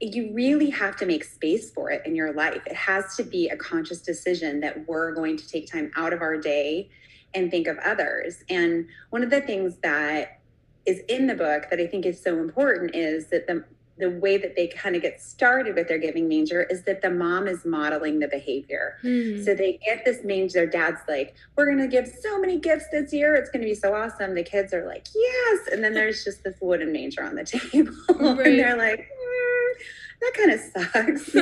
you 0.00 0.32
really 0.32 0.70
have 0.70 0.96
to 0.96 1.06
make 1.06 1.22
space 1.22 1.70
for 1.70 1.90
it 1.90 2.02
in 2.04 2.16
your 2.16 2.32
life. 2.32 2.66
It 2.66 2.74
has 2.74 3.14
to 3.16 3.22
be 3.22 3.48
a 3.48 3.56
conscious 3.56 4.00
decision 4.00 4.60
that 4.60 4.88
we're 4.88 5.12
going 5.12 5.36
to 5.36 5.46
take 5.46 5.70
time 5.70 5.90
out 5.96 6.12
of 6.12 6.20
our 6.20 6.36
day 6.36 6.90
and 7.34 7.50
think 7.50 7.66
of 7.66 7.78
others. 7.78 8.42
And 8.48 8.86
one 9.10 9.22
of 9.22 9.30
the 9.30 9.40
things 9.40 9.76
that 9.82 10.40
is 10.86 11.00
in 11.08 11.26
the 11.26 11.34
book 11.34 11.66
that 11.70 11.80
I 11.80 11.86
think 11.86 12.06
is 12.06 12.22
so 12.22 12.38
important 12.38 12.94
is 12.94 13.28
that 13.28 13.46
the 13.46 13.64
the 13.96 14.10
way 14.10 14.36
that 14.36 14.56
they 14.56 14.66
kind 14.66 14.96
of 14.96 15.02
get 15.02 15.20
started 15.20 15.76
with 15.76 15.86
their 15.86 15.98
giving 15.98 16.26
manger 16.28 16.64
is 16.64 16.82
that 16.84 17.00
the 17.00 17.10
mom 17.10 17.46
is 17.46 17.64
modeling 17.64 18.18
the 18.18 18.26
behavior. 18.26 18.98
Mm. 19.04 19.44
So 19.44 19.54
they 19.54 19.78
get 19.84 20.04
this 20.04 20.24
manger. 20.24 20.54
Their 20.54 20.66
dad's 20.66 21.02
like, 21.08 21.36
"We're 21.56 21.66
gonna 21.66 21.86
give 21.86 22.08
so 22.08 22.40
many 22.40 22.58
gifts 22.58 22.86
this 22.90 23.12
year. 23.12 23.34
It's 23.34 23.50
gonna 23.50 23.64
be 23.64 23.74
so 23.74 23.94
awesome." 23.94 24.34
The 24.34 24.42
kids 24.42 24.74
are 24.74 24.84
like, 24.84 25.06
"Yes!" 25.14 25.68
And 25.70 25.84
then 25.84 25.94
there's 25.94 26.24
just 26.24 26.42
this 26.42 26.56
wooden 26.60 26.90
manger 26.92 27.22
on 27.22 27.36
the 27.36 27.44
table, 27.44 27.92
right. 28.08 28.46
and 28.46 28.58
they're 28.58 28.76
like, 28.76 28.98
mm, 29.00 29.74
"That 30.20 30.34
kind 30.34 30.50
of 30.50 30.58
sucks." 30.60 31.30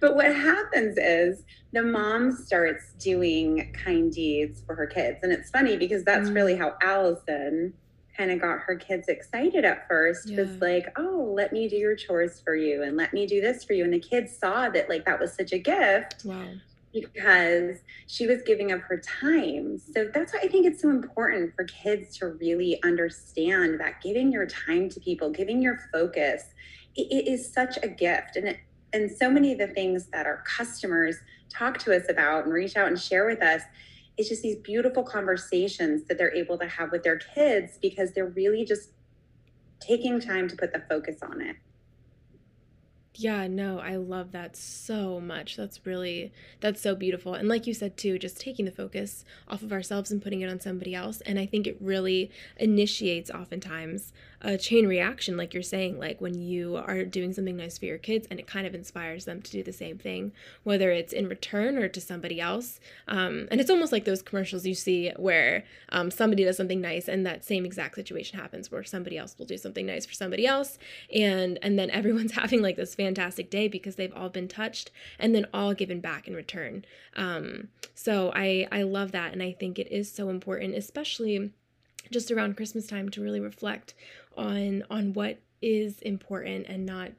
but 0.00 0.16
what 0.16 0.34
happens 0.34 0.96
is 0.96 1.44
the 1.72 1.82
mom 1.82 2.32
starts 2.32 2.94
doing 2.94 3.70
kind 3.72 4.10
deeds 4.10 4.62
for 4.66 4.74
her 4.74 4.86
kids, 4.86 5.18
and 5.22 5.30
it's 5.30 5.50
funny 5.50 5.76
because 5.76 6.04
that's 6.04 6.30
mm. 6.30 6.34
really 6.34 6.56
how 6.56 6.74
Allison 6.82 7.74
kind 8.18 8.30
of 8.30 8.40
got 8.40 8.58
her 8.58 8.76
kids 8.76 9.08
excited 9.08 9.64
at 9.64 9.86
first 9.88 10.28
yeah. 10.28 10.40
was 10.40 10.60
like 10.60 10.86
oh 10.96 11.32
let 11.34 11.52
me 11.52 11.68
do 11.68 11.76
your 11.76 11.94
chores 11.94 12.40
for 12.40 12.56
you 12.56 12.82
and 12.82 12.96
let 12.96 13.12
me 13.12 13.26
do 13.26 13.40
this 13.40 13.64
for 13.64 13.72
you 13.72 13.84
and 13.84 13.92
the 13.92 14.00
kids 14.00 14.36
saw 14.36 14.68
that 14.68 14.88
like 14.88 15.04
that 15.04 15.18
was 15.18 15.32
such 15.32 15.52
a 15.52 15.58
gift 15.58 16.24
wow. 16.24 16.48
because 16.92 17.78
she 18.06 18.26
was 18.26 18.42
giving 18.42 18.72
up 18.72 18.80
her 18.80 18.98
time. 18.98 19.78
So 19.78 20.10
that's 20.12 20.32
why 20.32 20.40
i 20.42 20.48
think 20.48 20.66
it's 20.66 20.82
so 20.82 20.90
important 20.90 21.54
for 21.54 21.64
kids 21.64 22.18
to 22.18 22.26
really 22.26 22.82
understand 22.82 23.80
that 23.80 24.02
giving 24.02 24.32
your 24.32 24.46
time 24.46 24.88
to 24.90 25.00
people 25.00 25.30
giving 25.30 25.62
your 25.62 25.78
focus 25.92 26.42
it, 26.98 27.06
it 27.10 27.30
is 27.30 27.50
such 27.50 27.78
a 27.82 27.88
gift. 27.88 28.36
And 28.36 28.48
it 28.48 28.58
and 28.92 29.10
so 29.10 29.30
many 29.30 29.52
of 29.52 29.58
the 29.58 29.66
things 29.66 30.06
that 30.06 30.24
our 30.24 30.42
customers 30.46 31.16
talk 31.50 31.76
to 31.78 31.94
us 31.94 32.04
about 32.08 32.44
and 32.44 32.52
reach 32.54 32.74
out 32.74 32.88
and 32.88 32.98
share 32.98 33.26
with 33.26 33.42
us 33.42 33.60
it's 34.18 34.28
just 34.28 34.42
these 34.42 34.56
beautiful 34.56 35.04
conversations 35.04 36.04
that 36.08 36.18
they're 36.18 36.34
able 36.34 36.58
to 36.58 36.66
have 36.66 36.90
with 36.90 37.04
their 37.04 37.18
kids 37.18 37.78
because 37.80 38.12
they're 38.12 38.26
really 38.26 38.64
just 38.64 38.90
taking 39.80 40.20
time 40.20 40.48
to 40.48 40.56
put 40.56 40.72
the 40.72 40.82
focus 40.88 41.18
on 41.22 41.40
it. 41.40 41.56
Yeah, 43.14 43.48
no, 43.48 43.80
I 43.80 43.96
love 43.96 44.30
that 44.32 44.56
so 44.56 45.20
much. 45.20 45.56
That's 45.56 45.84
really 45.84 46.32
that's 46.60 46.80
so 46.80 46.94
beautiful. 46.94 47.34
And 47.34 47.48
like 47.48 47.66
you 47.66 47.74
said 47.74 47.96
too, 47.96 48.18
just 48.18 48.40
taking 48.40 48.64
the 48.64 48.70
focus 48.70 49.24
off 49.48 49.62
of 49.62 49.72
ourselves 49.72 50.10
and 50.10 50.22
putting 50.22 50.40
it 50.40 50.50
on 50.50 50.60
somebody 50.60 50.94
else. 50.94 51.20
And 51.22 51.38
I 51.38 51.46
think 51.46 51.66
it 51.66 51.76
really 51.80 52.30
initiates 52.56 53.30
oftentimes 53.30 54.12
a 54.42 54.56
chain 54.56 54.86
reaction 54.86 55.36
like 55.36 55.52
you're 55.52 55.62
saying 55.62 55.98
like 55.98 56.20
when 56.20 56.38
you 56.38 56.76
are 56.76 57.04
doing 57.04 57.32
something 57.32 57.56
nice 57.56 57.78
for 57.78 57.86
your 57.86 57.98
kids 57.98 58.26
and 58.30 58.38
it 58.38 58.46
kind 58.46 58.66
of 58.66 58.74
inspires 58.74 59.24
them 59.24 59.42
to 59.42 59.50
do 59.50 59.62
the 59.62 59.72
same 59.72 59.98
thing 59.98 60.32
whether 60.62 60.90
it's 60.90 61.12
in 61.12 61.28
return 61.28 61.76
or 61.76 61.88
to 61.88 62.00
somebody 62.00 62.40
else. 62.40 62.80
Um, 63.06 63.48
and 63.50 63.60
it's 63.60 63.70
almost 63.70 63.92
like 63.92 64.04
those 64.04 64.22
commercials 64.22 64.66
you 64.66 64.74
see 64.74 65.10
where 65.16 65.64
um, 65.90 66.10
somebody 66.10 66.44
does 66.44 66.56
something 66.56 66.80
nice 66.80 67.08
and 67.08 67.26
that 67.26 67.44
same 67.44 67.64
exact 67.64 67.94
situation 67.94 68.38
happens 68.38 68.70
where 68.70 68.84
somebody 68.84 69.18
else 69.18 69.36
will 69.38 69.46
do 69.46 69.56
something 69.56 69.86
nice 69.86 70.06
for 70.06 70.14
somebody 70.14 70.46
else. 70.46 70.78
And 71.14 71.58
and 71.62 71.78
then 71.78 71.90
everyone's 71.90 72.32
having 72.42 72.62
like 72.62 72.76
this 72.76 72.94
fantastic 72.94 73.50
day 73.50 73.68
because 73.68 73.96
they've 73.96 74.14
all 74.14 74.28
been 74.28 74.48
touched 74.48 74.90
and 75.18 75.34
then 75.34 75.46
all 75.52 75.74
given 75.74 76.00
back 76.00 76.28
in 76.28 76.34
return. 76.34 76.84
Um, 77.16 77.68
so 77.94 78.30
i 78.34 78.66
i 78.70 78.82
love 78.82 79.10
that 79.12 79.32
and 79.32 79.42
i 79.42 79.52
think 79.52 79.78
it 79.78 79.90
is 79.90 80.10
so 80.10 80.28
important 80.28 80.74
especially 80.74 81.50
just 82.10 82.30
around 82.30 82.56
Christmas 82.56 82.86
time 82.86 83.08
to 83.10 83.20
really 83.20 83.40
reflect 83.40 83.94
on 84.38 84.84
on 84.88 85.12
what 85.12 85.38
is 85.60 86.00
important 86.00 86.66
and 86.68 86.86
not 86.86 87.10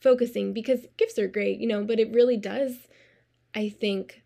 focusing 0.00 0.52
because 0.52 0.86
gifts 0.96 1.18
are 1.18 1.28
great, 1.28 1.60
you 1.60 1.66
know, 1.66 1.84
but 1.84 2.00
it 2.00 2.12
really 2.12 2.36
does 2.36 2.88
I 3.54 3.68
think 3.68 4.22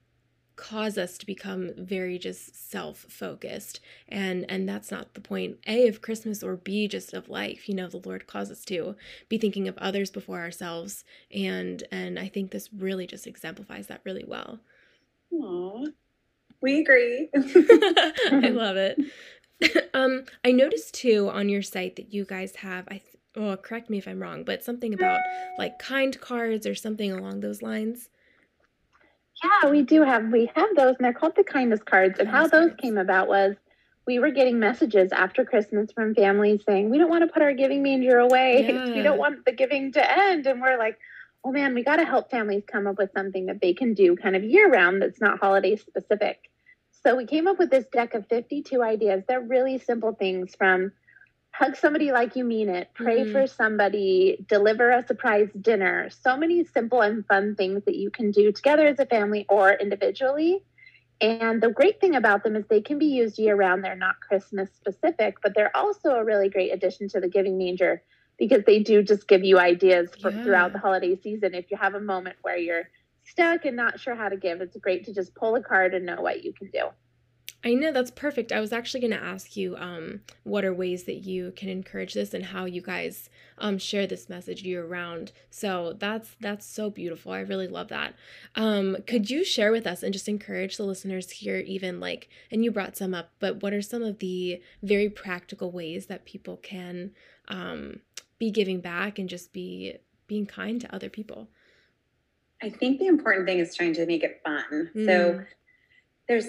cause 0.57 0.97
us 0.97 1.19
to 1.19 1.27
become 1.27 1.73
very 1.77 2.19
just 2.19 2.71
self-focused. 2.71 3.81
And 4.09 4.47
and 4.49 4.67
that's 4.69 4.91
not 4.91 5.13
the 5.13 5.21
point 5.21 5.59
a 5.67 5.87
of 5.87 6.01
christmas 6.01 6.43
or 6.43 6.57
b 6.57 6.89
just 6.89 7.13
of 7.13 7.29
life. 7.29 7.69
You 7.69 7.75
know 7.75 7.89
the 7.89 8.01
lord 8.05 8.27
calls 8.27 8.51
us 8.51 8.65
to 8.67 8.97
be 9.29 9.37
thinking 9.37 9.69
of 9.69 9.77
others 9.79 10.11
before 10.11 10.41
ourselves. 10.41 11.05
And 11.31 11.85
and 11.93 12.19
i 12.19 12.29
think 12.29 12.51
this 12.51 12.73
really 12.73 13.07
just 13.07 13.27
exemplifies 13.27 13.89
that 13.89 14.01
really 14.05 14.25
well. 14.27 14.61
Aww. 15.33 15.93
we 16.63 16.81
agree. 16.81 17.29
I 17.37 18.51
love 18.55 18.77
it 18.77 18.99
um, 19.95 20.25
I 20.45 20.53
noticed 20.53 20.95
too 20.95 21.29
on 21.29 21.49
your 21.49 21.63
site 21.63 21.97
that 21.97 22.13
you 22.13 22.25
guys 22.25 22.57
have 22.57 22.85
I 22.89 22.99
th- 22.99 23.17
oh 23.37 23.57
correct 23.57 23.91
me 23.91 23.99
if 23.99 24.09
I'm 24.09 24.21
wrong, 24.21 24.45
but 24.45 24.63
something 24.63 24.95
about 24.95 25.21
like 25.59 25.79
kind 25.79 26.19
cards 26.21 26.67
or 26.67 26.75
something 26.75 27.13
along 27.13 27.41
those 27.41 27.63
lines. 27.63 28.11
Yeah, 29.45 29.71
we 29.71 29.83
do 29.83 30.03
have 30.03 30.31
we 30.31 30.51
have 30.55 30.75
those 30.77 30.97
and 30.97 31.05
they're 31.05 31.13
called 31.13 31.37
the 31.37 31.45
kindness 31.45 31.81
cards. 31.85 32.19
And 32.19 32.29
kindness 32.29 32.53
how 32.53 32.59
those 32.59 32.69
cards. 32.71 32.81
came 32.81 32.99
about 32.99 33.29
was 33.29 33.57
we 34.07 34.19
were 34.19 34.31
getting 34.31 34.59
messages 34.59 35.11
after 35.13 35.45
Christmas 35.45 35.91
from 35.93 36.15
families 36.15 36.63
saying, 36.67 36.91
We 36.91 36.99
don't 36.99 37.11
want 37.11 37.27
to 37.27 37.33
put 37.33 37.43
our 37.43 37.53
giving 37.53 37.83
manger 37.83 38.19
away. 38.19 38.67
Yeah. 38.69 38.85
We 38.95 39.03
don't 39.03 39.19
want 39.19 39.45
the 39.45 39.53
giving 39.53 39.93
to 39.93 40.19
end. 40.19 40.47
And 40.47 40.61
we're 40.61 40.79
like, 40.79 40.99
oh 41.47 41.53
man, 41.53 41.75
we 41.75 41.85
got 41.85 41.97
to 41.97 42.05
help 42.05 42.31
families 42.31 42.65
come 42.67 42.87
up 42.89 42.99
with 42.99 43.11
something 43.15 43.47
that 43.47 43.61
they 43.61 43.73
can 43.73 43.95
do 43.95 44.17
kind 44.17 44.35
of 44.35 44.43
year 44.43 44.69
round 44.69 45.01
that's 45.01 45.21
not 45.21 45.39
holiday 45.39 45.77
specific. 45.77 46.51
So 47.07 47.15
we 47.15 47.25
came 47.25 47.47
up 47.47 47.61
with 47.61 47.71
this 47.71 47.85
deck 47.93 48.15
of 48.15 48.27
52 48.27 48.83
ideas. 48.83 49.23
They're 49.29 49.41
really 49.41 49.79
simple 49.79 50.13
things 50.13 50.57
from 50.57 50.91
hug 51.53 51.77
somebody 51.77 52.11
like 52.11 52.35
you 52.35 52.43
mean 52.43 52.69
it, 52.69 52.91
pray 52.95 53.21
mm-hmm. 53.21 53.31
for 53.31 53.47
somebody, 53.47 54.45
deliver 54.49 54.91
a 54.91 55.07
surprise 55.07 55.49
dinner. 55.61 56.11
So 56.11 56.37
many 56.37 56.65
simple 56.65 57.03
and 57.03 57.25
fun 57.25 57.55
things 57.55 57.85
that 57.85 57.95
you 57.95 58.11
can 58.11 58.33
do 58.33 58.51
together 58.51 58.89
as 58.89 58.99
a 58.99 59.07
family 59.07 59.47
or 59.49 59.73
individually. 59.73 60.65
And 61.21 61.63
the 61.63 61.71
great 61.71 62.01
thing 62.01 62.17
about 62.17 62.43
them 62.43 62.57
is 62.57 62.65
they 62.69 62.81
can 62.81 62.99
be 62.99 63.07
used 63.07 63.39
year 63.39 63.55
round. 63.55 63.85
They're 63.85 63.95
not 63.95 64.19
Christmas 64.19 64.69
specific, 64.75 65.37
but 65.45 65.55
they're 65.55 65.77
also 65.77 66.11
a 66.11 66.25
really 66.25 66.49
great 66.49 66.73
addition 66.73 67.09
to 67.11 67.21
the 67.21 67.29
Giving 67.29 67.57
Manger 67.57 68.03
because 68.37 68.65
they 68.65 68.81
do 68.81 69.05
just 69.05 69.29
give 69.29 69.45
you 69.45 69.61
ideas 69.61 70.11
for, 70.21 70.33
yeah. 70.33 70.43
throughout 70.43 70.73
the 70.73 70.81
holiday 70.81 71.15
season. 71.15 71.55
If 71.55 71.71
you 71.71 71.77
have 71.77 71.95
a 71.95 72.01
moment 72.01 72.35
where 72.43 72.57
you're 72.57 72.91
stuck 73.27 73.65
and 73.65 73.77
not 73.77 74.01
sure 74.01 74.15
how 74.15 74.29
to 74.29 74.37
give, 74.37 74.61
it's 74.61 74.77
great 74.77 75.05
to 75.05 75.15
just 75.15 75.35
pull 75.35 75.57
a 75.57 75.63
card 75.63 75.95
and 75.95 76.07
know 76.07 76.21
what 76.21 76.45
you 76.45 76.53
can 76.53 76.71
do. 76.71 76.89
I 77.65 77.75
know 77.75 77.91
that's 77.91 78.13
perfect. 78.13 78.53
I 78.53 78.61
was 78.61 78.73
actually 78.73 79.01
going 79.01 79.19
to 79.19 79.23
ask 79.23 79.57
you 79.57 79.77
um, 79.77 80.21
what 80.45 80.65
are 80.65 80.73
ways 80.73 81.03
that 81.05 81.17
you 81.17 81.53
can 81.57 81.69
encourage 81.69 82.15
this 82.15 82.33
and 82.33 82.45
how 82.45 82.65
you 82.65 82.81
guys 82.81 83.29
um, 83.59 83.79
share 83.79 84.07
this 84.07 84.29
message 84.29 84.63
year 84.63 84.87
round. 84.87 85.33
So 85.51 85.95
that's 85.99 86.37
that's 86.39 86.65
so 86.65 86.91
beautiful. 86.91 87.33
I 87.33 87.41
really 87.41 87.67
love 87.67 87.89
that. 87.89 88.15
Um, 88.55 88.99
could 89.09 89.31
you 89.31 89.45
share 89.45 89.73
with 89.73 89.85
us 89.85 90.05
and 90.05 90.13
just 90.13 90.29
encourage 90.29 90.77
the 90.77 90.85
listeners 90.85 91.29
here, 91.31 91.59
even 91.59 91.99
like, 91.99 92.29
and 92.53 92.63
you 92.63 92.71
brought 92.71 92.97
some 92.97 93.15
up, 93.15 93.31
but 93.41 93.63
what 93.63 93.73
are 93.73 93.83
some 93.83 94.05
of 94.05 94.21
the 94.21 94.63
very 94.83 95.09
practical 95.09 95.73
ways 95.73 96.07
that 96.07 96.25
people 96.25 96.59
can 96.59 97.11
um, 97.49 97.99
be 98.39 98.53
giving 98.53 98.81
back 98.81 99.19
and 99.19 99.29
just 99.29 99.53
be 99.53 99.97
being 100.29 100.47
kind 100.47 100.81
to 100.83 100.95
other 100.95 101.09
people? 101.09 101.49
I 102.63 102.71
think 102.71 102.99
the 102.99 103.07
important 103.07 103.47
thing 103.47 103.59
is 103.59 103.75
trying 103.75 103.95
to 103.95 104.07
make 104.07 104.23
it 104.23 104.41
fun. 104.45 104.91
Mm. 104.95 105.07
So 105.07 105.45
there's 106.29 106.47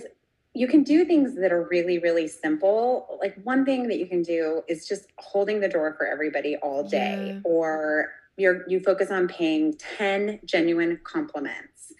you 0.53 0.67
can 0.67 0.81
do 0.81 1.05
things 1.05 1.35
that 1.35 1.51
are 1.51 1.67
really 1.69 1.99
really 1.99 2.27
simple. 2.27 3.17
Like 3.21 3.35
one 3.43 3.65
thing 3.65 3.87
that 3.89 3.97
you 3.97 4.07
can 4.07 4.21
do 4.21 4.61
is 4.67 4.87
just 4.87 5.07
holding 5.17 5.59
the 5.59 5.69
door 5.69 5.93
for 5.97 6.07
everybody 6.07 6.55
all 6.57 6.83
day 6.87 7.33
yeah. 7.35 7.39
or 7.43 8.13
you're 8.37 8.67
you 8.69 8.79
focus 8.79 9.11
on 9.11 9.27
paying 9.27 9.75
10 9.97 10.39
genuine 10.45 10.99
compliments 11.03 11.93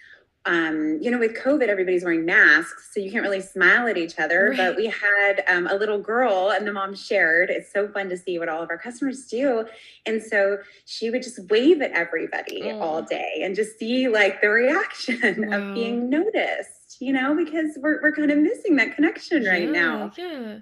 um, 0.48 0.98
you 1.02 1.12
know, 1.12 1.20
with 1.20 1.36
COVID, 1.36 1.68
everybody's 1.68 2.04
wearing 2.04 2.26
masks, 2.26 2.92
so 2.94 3.02
you 3.02 3.12
can't 3.12 3.24
really 3.24 3.42
smile 3.42 3.88
at 3.88 3.98
each 3.98 4.18
other. 4.18 4.50
Right. 4.50 4.58
But 4.58 4.78
we 4.78 4.86
had 4.86 5.44
um, 5.48 5.68
a 5.68 5.76
little 5.76 6.00
girl, 6.00 6.52
and 6.52 6.66
the 6.66 6.72
mom 6.72 6.96
shared. 6.96 7.50
It's 7.50 7.72
so 7.72 7.90
fun 7.90 8.08
to 8.10 8.18
see 8.18 8.40
what 8.40 8.48
all 8.48 8.64
of 8.64 8.70
our 8.70 8.78
customers 8.78 9.28
do, 9.28 9.66
and 10.06 10.24
so 10.24 10.60
she 10.86 11.10
would 11.10 11.22
just 11.22 11.40
wave 11.50 11.82
at 11.82 11.92
everybody 11.92 12.64
oh. 12.72 12.80
all 12.80 13.02
day 13.02 13.42
and 13.44 13.56
just 13.56 13.78
see 13.78 14.08
like 14.08 14.42
the 14.42 14.48
reaction 14.48 15.50
wow. 15.50 15.58
of 15.58 15.76
being 15.76 16.10
noticed. 16.10 16.98
You 17.00 17.14
know, 17.14 17.36
because 17.36 17.78
we're 17.78 18.02
we're 18.02 18.14
kind 18.14 18.32
of 18.32 18.40
missing 18.40 18.78
that 18.78 18.96
connection 18.96 19.44
right 19.44 19.64
yeah, 19.64 19.72
now. 19.72 20.12
Yeah. 20.18 20.60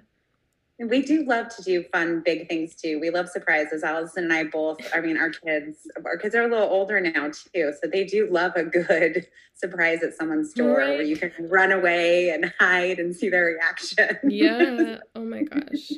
And 0.78 0.90
we 0.90 1.00
do 1.00 1.24
love 1.24 1.48
to 1.56 1.62
do 1.62 1.84
fun, 1.84 2.22
big 2.22 2.48
things 2.48 2.74
too. 2.74 3.00
We 3.00 3.08
love 3.08 3.30
surprises. 3.30 3.82
Allison 3.82 4.24
and 4.24 4.32
I 4.32 4.44
both, 4.44 4.78
I 4.94 5.00
mean, 5.00 5.16
our 5.16 5.30
kids, 5.30 5.88
our 6.04 6.18
kids 6.18 6.34
are 6.34 6.42
a 6.42 6.48
little 6.48 6.68
older 6.68 7.00
now 7.00 7.30
too. 7.30 7.72
So 7.80 7.88
they 7.90 8.04
do 8.04 8.28
love 8.30 8.52
a 8.56 8.64
good 8.64 9.26
surprise 9.54 10.02
at 10.02 10.14
someone's 10.14 10.52
door 10.52 10.78
right. 10.78 10.90
where 10.90 11.02
you 11.02 11.16
can 11.16 11.32
run 11.48 11.72
away 11.72 12.28
and 12.28 12.52
hide 12.60 12.98
and 12.98 13.16
see 13.16 13.30
their 13.30 13.46
reaction. 13.46 14.18
Yeah. 14.28 14.98
Oh 15.14 15.24
my 15.24 15.42
gosh. 15.42 15.92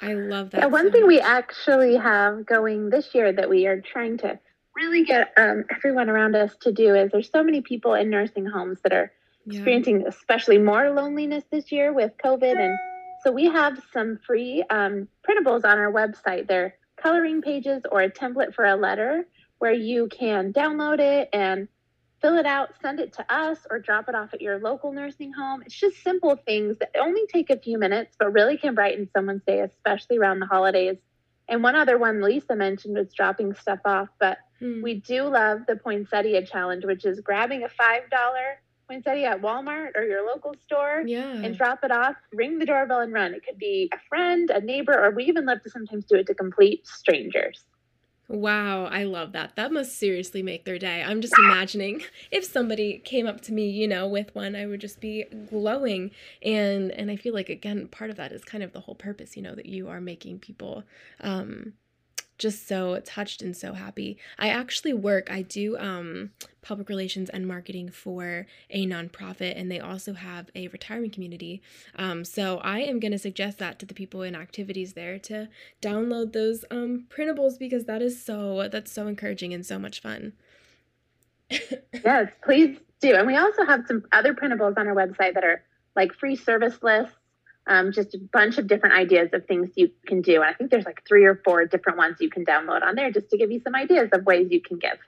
I 0.00 0.14
love 0.14 0.50
that. 0.50 0.60
Yeah, 0.60 0.66
one 0.66 0.86
so 0.86 0.92
thing 0.92 1.02
much. 1.02 1.08
we 1.08 1.20
actually 1.20 1.96
have 1.96 2.46
going 2.46 2.90
this 2.90 3.12
year 3.12 3.32
that 3.32 3.50
we 3.50 3.66
are 3.66 3.80
trying 3.80 4.18
to 4.18 4.38
really 4.76 5.04
get 5.04 5.32
um, 5.36 5.64
everyone 5.70 6.08
around 6.08 6.36
us 6.36 6.56
to 6.60 6.72
do 6.72 6.94
is 6.94 7.10
there's 7.10 7.30
so 7.30 7.42
many 7.42 7.60
people 7.60 7.94
in 7.94 8.08
nursing 8.08 8.46
homes 8.46 8.78
that 8.82 8.92
are 8.92 9.12
yeah. 9.46 9.54
experiencing 9.54 10.04
especially 10.06 10.58
more 10.58 10.90
loneliness 10.90 11.44
this 11.50 11.72
year 11.72 11.92
with 11.92 12.12
COVID 12.24 12.56
and 12.56 12.78
so 13.22 13.30
we 13.30 13.46
have 13.46 13.80
some 13.92 14.18
free 14.26 14.64
um, 14.70 15.08
printables 15.28 15.64
on 15.64 15.78
our 15.78 15.92
website. 15.92 16.48
They're 16.48 16.76
coloring 16.96 17.42
pages 17.42 17.82
or 17.90 18.02
a 18.02 18.10
template 18.10 18.54
for 18.54 18.64
a 18.64 18.76
letter 18.76 19.26
where 19.58 19.72
you 19.72 20.08
can 20.08 20.52
download 20.52 20.98
it 20.98 21.28
and 21.32 21.68
fill 22.20 22.38
it 22.38 22.46
out, 22.46 22.70
send 22.80 23.00
it 23.00 23.12
to 23.14 23.34
us, 23.34 23.58
or 23.70 23.80
drop 23.80 24.08
it 24.08 24.14
off 24.14 24.32
at 24.32 24.40
your 24.40 24.58
local 24.58 24.92
nursing 24.92 25.32
home. 25.32 25.62
It's 25.64 25.74
just 25.74 26.02
simple 26.02 26.36
things 26.36 26.78
that 26.78 26.90
only 26.98 27.26
take 27.26 27.50
a 27.50 27.58
few 27.58 27.78
minutes, 27.78 28.14
but 28.18 28.32
really 28.32 28.56
can 28.56 28.74
brighten 28.74 29.08
someone's 29.12 29.42
day, 29.44 29.60
especially 29.60 30.18
around 30.18 30.38
the 30.38 30.46
holidays. 30.46 30.96
And 31.48 31.62
one 31.62 31.74
other 31.74 31.98
one 31.98 32.22
Lisa 32.22 32.54
mentioned 32.54 32.96
was 32.96 33.12
dropping 33.12 33.54
stuff 33.54 33.80
off, 33.84 34.08
but 34.20 34.38
hmm. 34.60 34.82
we 34.82 35.00
do 35.00 35.24
love 35.24 35.60
the 35.66 35.76
poinsettia 35.76 36.46
challenge, 36.46 36.84
which 36.84 37.04
is 37.04 37.20
grabbing 37.20 37.64
a 37.64 37.68
$5 37.68 38.00
poinsettia 38.88 39.30
at 39.30 39.42
Walmart 39.42 39.96
or 39.96 40.04
your 40.04 40.26
local 40.26 40.54
store 40.64 41.02
yeah. 41.06 41.32
and 41.34 41.56
drop 41.56 41.80
it 41.82 41.90
off, 41.90 42.16
ring 42.32 42.58
the 42.58 42.66
doorbell 42.66 43.00
and 43.00 43.12
run. 43.12 43.34
It 43.34 43.44
could 43.46 43.58
be 43.58 43.90
a 43.92 43.98
friend, 44.08 44.50
a 44.50 44.60
neighbor, 44.60 44.98
or 44.98 45.10
we 45.10 45.24
even 45.24 45.46
love 45.46 45.62
to 45.62 45.70
sometimes 45.70 46.04
do 46.04 46.16
it 46.16 46.26
to 46.26 46.34
complete 46.34 46.86
strangers. 46.86 47.64
Wow, 48.28 48.86
I 48.86 49.04
love 49.04 49.32
that. 49.32 49.56
That 49.56 49.72
must 49.72 49.98
seriously 49.98 50.42
make 50.42 50.64
their 50.64 50.78
day. 50.78 51.02
I'm 51.02 51.20
just 51.20 51.34
imagining 51.38 52.02
if 52.30 52.44
somebody 52.44 52.98
came 52.98 53.26
up 53.26 53.42
to 53.42 53.52
me, 53.52 53.68
you 53.68 53.86
know, 53.86 54.08
with 54.08 54.34
one, 54.34 54.56
I 54.56 54.64
would 54.64 54.80
just 54.80 55.00
be 55.00 55.24
glowing. 55.50 56.12
And 56.42 56.92
and 56.92 57.10
I 57.10 57.16
feel 57.16 57.34
like 57.34 57.50
again, 57.50 57.88
part 57.88 58.10
of 58.10 58.16
that 58.16 58.32
is 58.32 58.42
kind 58.42 58.64
of 58.64 58.72
the 58.72 58.80
whole 58.80 58.94
purpose, 58.94 59.36
you 59.36 59.42
know, 59.42 59.54
that 59.54 59.66
you 59.66 59.88
are 59.88 60.00
making 60.00 60.38
people 60.38 60.84
um 61.20 61.74
just 62.42 62.66
so 62.66 63.00
touched 63.04 63.40
and 63.40 63.56
so 63.56 63.72
happy. 63.72 64.18
I 64.36 64.48
actually 64.48 64.92
work, 64.92 65.30
I 65.30 65.42
do 65.42 65.78
um, 65.78 66.32
public 66.60 66.88
relations 66.88 67.30
and 67.30 67.46
marketing 67.46 67.88
for 67.88 68.46
a 68.68 68.84
nonprofit, 68.84 69.54
and 69.56 69.70
they 69.70 69.78
also 69.78 70.14
have 70.14 70.50
a 70.56 70.66
retirement 70.68 71.12
community. 71.12 71.62
Um, 71.96 72.24
so 72.24 72.58
I 72.58 72.80
am 72.80 72.98
going 72.98 73.12
to 73.12 73.18
suggest 73.18 73.58
that 73.58 73.78
to 73.78 73.86
the 73.86 73.94
people 73.94 74.22
in 74.22 74.34
activities 74.34 74.94
there 74.94 75.20
to 75.20 75.48
download 75.80 76.32
those 76.32 76.64
um, 76.70 77.06
printables 77.08 77.58
because 77.58 77.84
that 77.84 78.02
is 78.02 78.20
so, 78.22 78.68
that's 78.68 78.90
so 78.90 79.06
encouraging 79.06 79.54
and 79.54 79.64
so 79.64 79.78
much 79.78 80.00
fun. 80.00 80.32
yes, 81.92 82.32
please 82.42 82.76
do. 83.00 83.14
And 83.14 83.26
we 83.26 83.36
also 83.36 83.64
have 83.64 83.86
some 83.86 84.04
other 84.10 84.34
printables 84.34 84.76
on 84.76 84.88
our 84.88 84.94
website 84.94 85.34
that 85.34 85.44
are 85.44 85.62
like 85.94 86.12
free 86.12 86.34
service 86.34 86.82
lists 86.82 87.14
um, 87.66 87.92
just 87.92 88.14
a 88.14 88.18
bunch 88.18 88.58
of 88.58 88.66
different 88.66 88.94
ideas 88.94 89.30
of 89.32 89.46
things 89.46 89.70
you 89.76 89.90
can 90.06 90.20
do. 90.20 90.36
And 90.36 90.44
I 90.44 90.52
think 90.52 90.70
there's 90.70 90.84
like 90.84 91.02
three 91.06 91.24
or 91.24 91.40
four 91.44 91.64
different 91.66 91.98
ones 91.98 92.16
you 92.20 92.30
can 92.30 92.44
download 92.44 92.82
on 92.82 92.94
there 92.94 93.10
just 93.10 93.30
to 93.30 93.38
give 93.38 93.50
you 93.50 93.60
some 93.60 93.74
ideas 93.74 94.08
of 94.12 94.24
ways 94.24 94.48
you 94.50 94.60
can 94.60 94.78
give. 94.78 94.98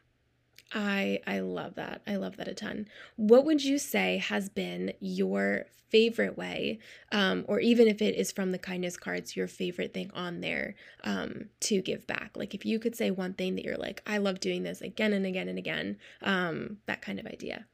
I 0.72 1.20
I 1.26 1.40
love 1.40 1.76
that. 1.76 2.02
I 2.06 2.16
love 2.16 2.36
that 2.36 2.48
a 2.48 2.54
ton. 2.54 2.88
What 3.16 3.44
would 3.44 3.62
you 3.64 3.78
say 3.78 4.18
has 4.18 4.48
been 4.48 4.92
your 5.00 5.66
favorite 5.90 6.36
way, 6.36 6.80
um, 7.12 7.44
or 7.46 7.60
even 7.60 7.86
if 7.86 8.02
it 8.02 8.16
is 8.16 8.32
from 8.32 8.50
the 8.50 8.58
kindness 8.58 8.96
cards, 8.96 9.36
your 9.36 9.46
favorite 9.46 9.94
thing 9.94 10.10
on 10.14 10.40
there 10.40 10.74
um, 11.04 11.46
to 11.60 11.80
give 11.80 12.06
back? 12.06 12.32
Like 12.34 12.54
if 12.54 12.66
you 12.66 12.80
could 12.80 12.96
say 12.96 13.12
one 13.12 13.34
thing 13.34 13.54
that 13.54 13.64
you're 13.64 13.76
like, 13.76 14.02
I 14.06 14.18
love 14.18 14.40
doing 14.40 14.64
this 14.64 14.80
again 14.80 15.12
and 15.12 15.24
again 15.24 15.48
and 15.48 15.58
again, 15.58 15.98
um, 16.22 16.78
that 16.86 17.02
kind 17.02 17.20
of 17.20 17.26
idea. 17.26 17.66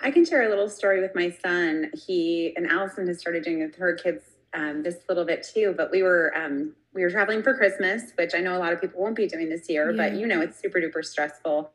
I 0.00 0.10
can 0.10 0.24
share 0.24 0.42
a 0.46 0.48
little 0.48 0.68
story 0.68 1.00
with 1.00 1.14
my 1.14 1.30
son. 1.30 1.90
He 2.06 2.52
and 2.56 2.66
Allison 2.66 3.06
has 3.08 3.18
started 3.18 3.42
doing 3.42 3.60
it 3.60 3.66
with 3.66 3.76
her 3.76 3.94
kids 3.94 4.22
um, 4.54 4.82
this 4.82 4.96
little 5.08 5.24
bit 5.24 5.46
too. 5.54 5.74
But 5.76 5.90
we 5.90 6.02
were 6.02 6.32
um, 6.36 6.74
we 6.94 7.02
were 7.02 7.10
traveling 7.10 7.42
for 7.42 7.56
Christmas, 7.56 8.12
which 8.16 8.34
I 8.34 8.38
know 8.38 8.56
a 8.56 8.60
lot 8.60 8.72
of 8.72 8.80
people 8.80 9.02
won't 9.02 9.16
be 9.16 9.26
doing 9.26 9.48
this 9.48 9.68
year. 9.68 9.90
Yeah. 9.90 9.96
But 9.96 10.18
you 10.18 10.26
know, 10.26 10.40
it's 10.40 10.60
super 10.60 10.80
duper 10.80 11.04
stressful 11.04 11.72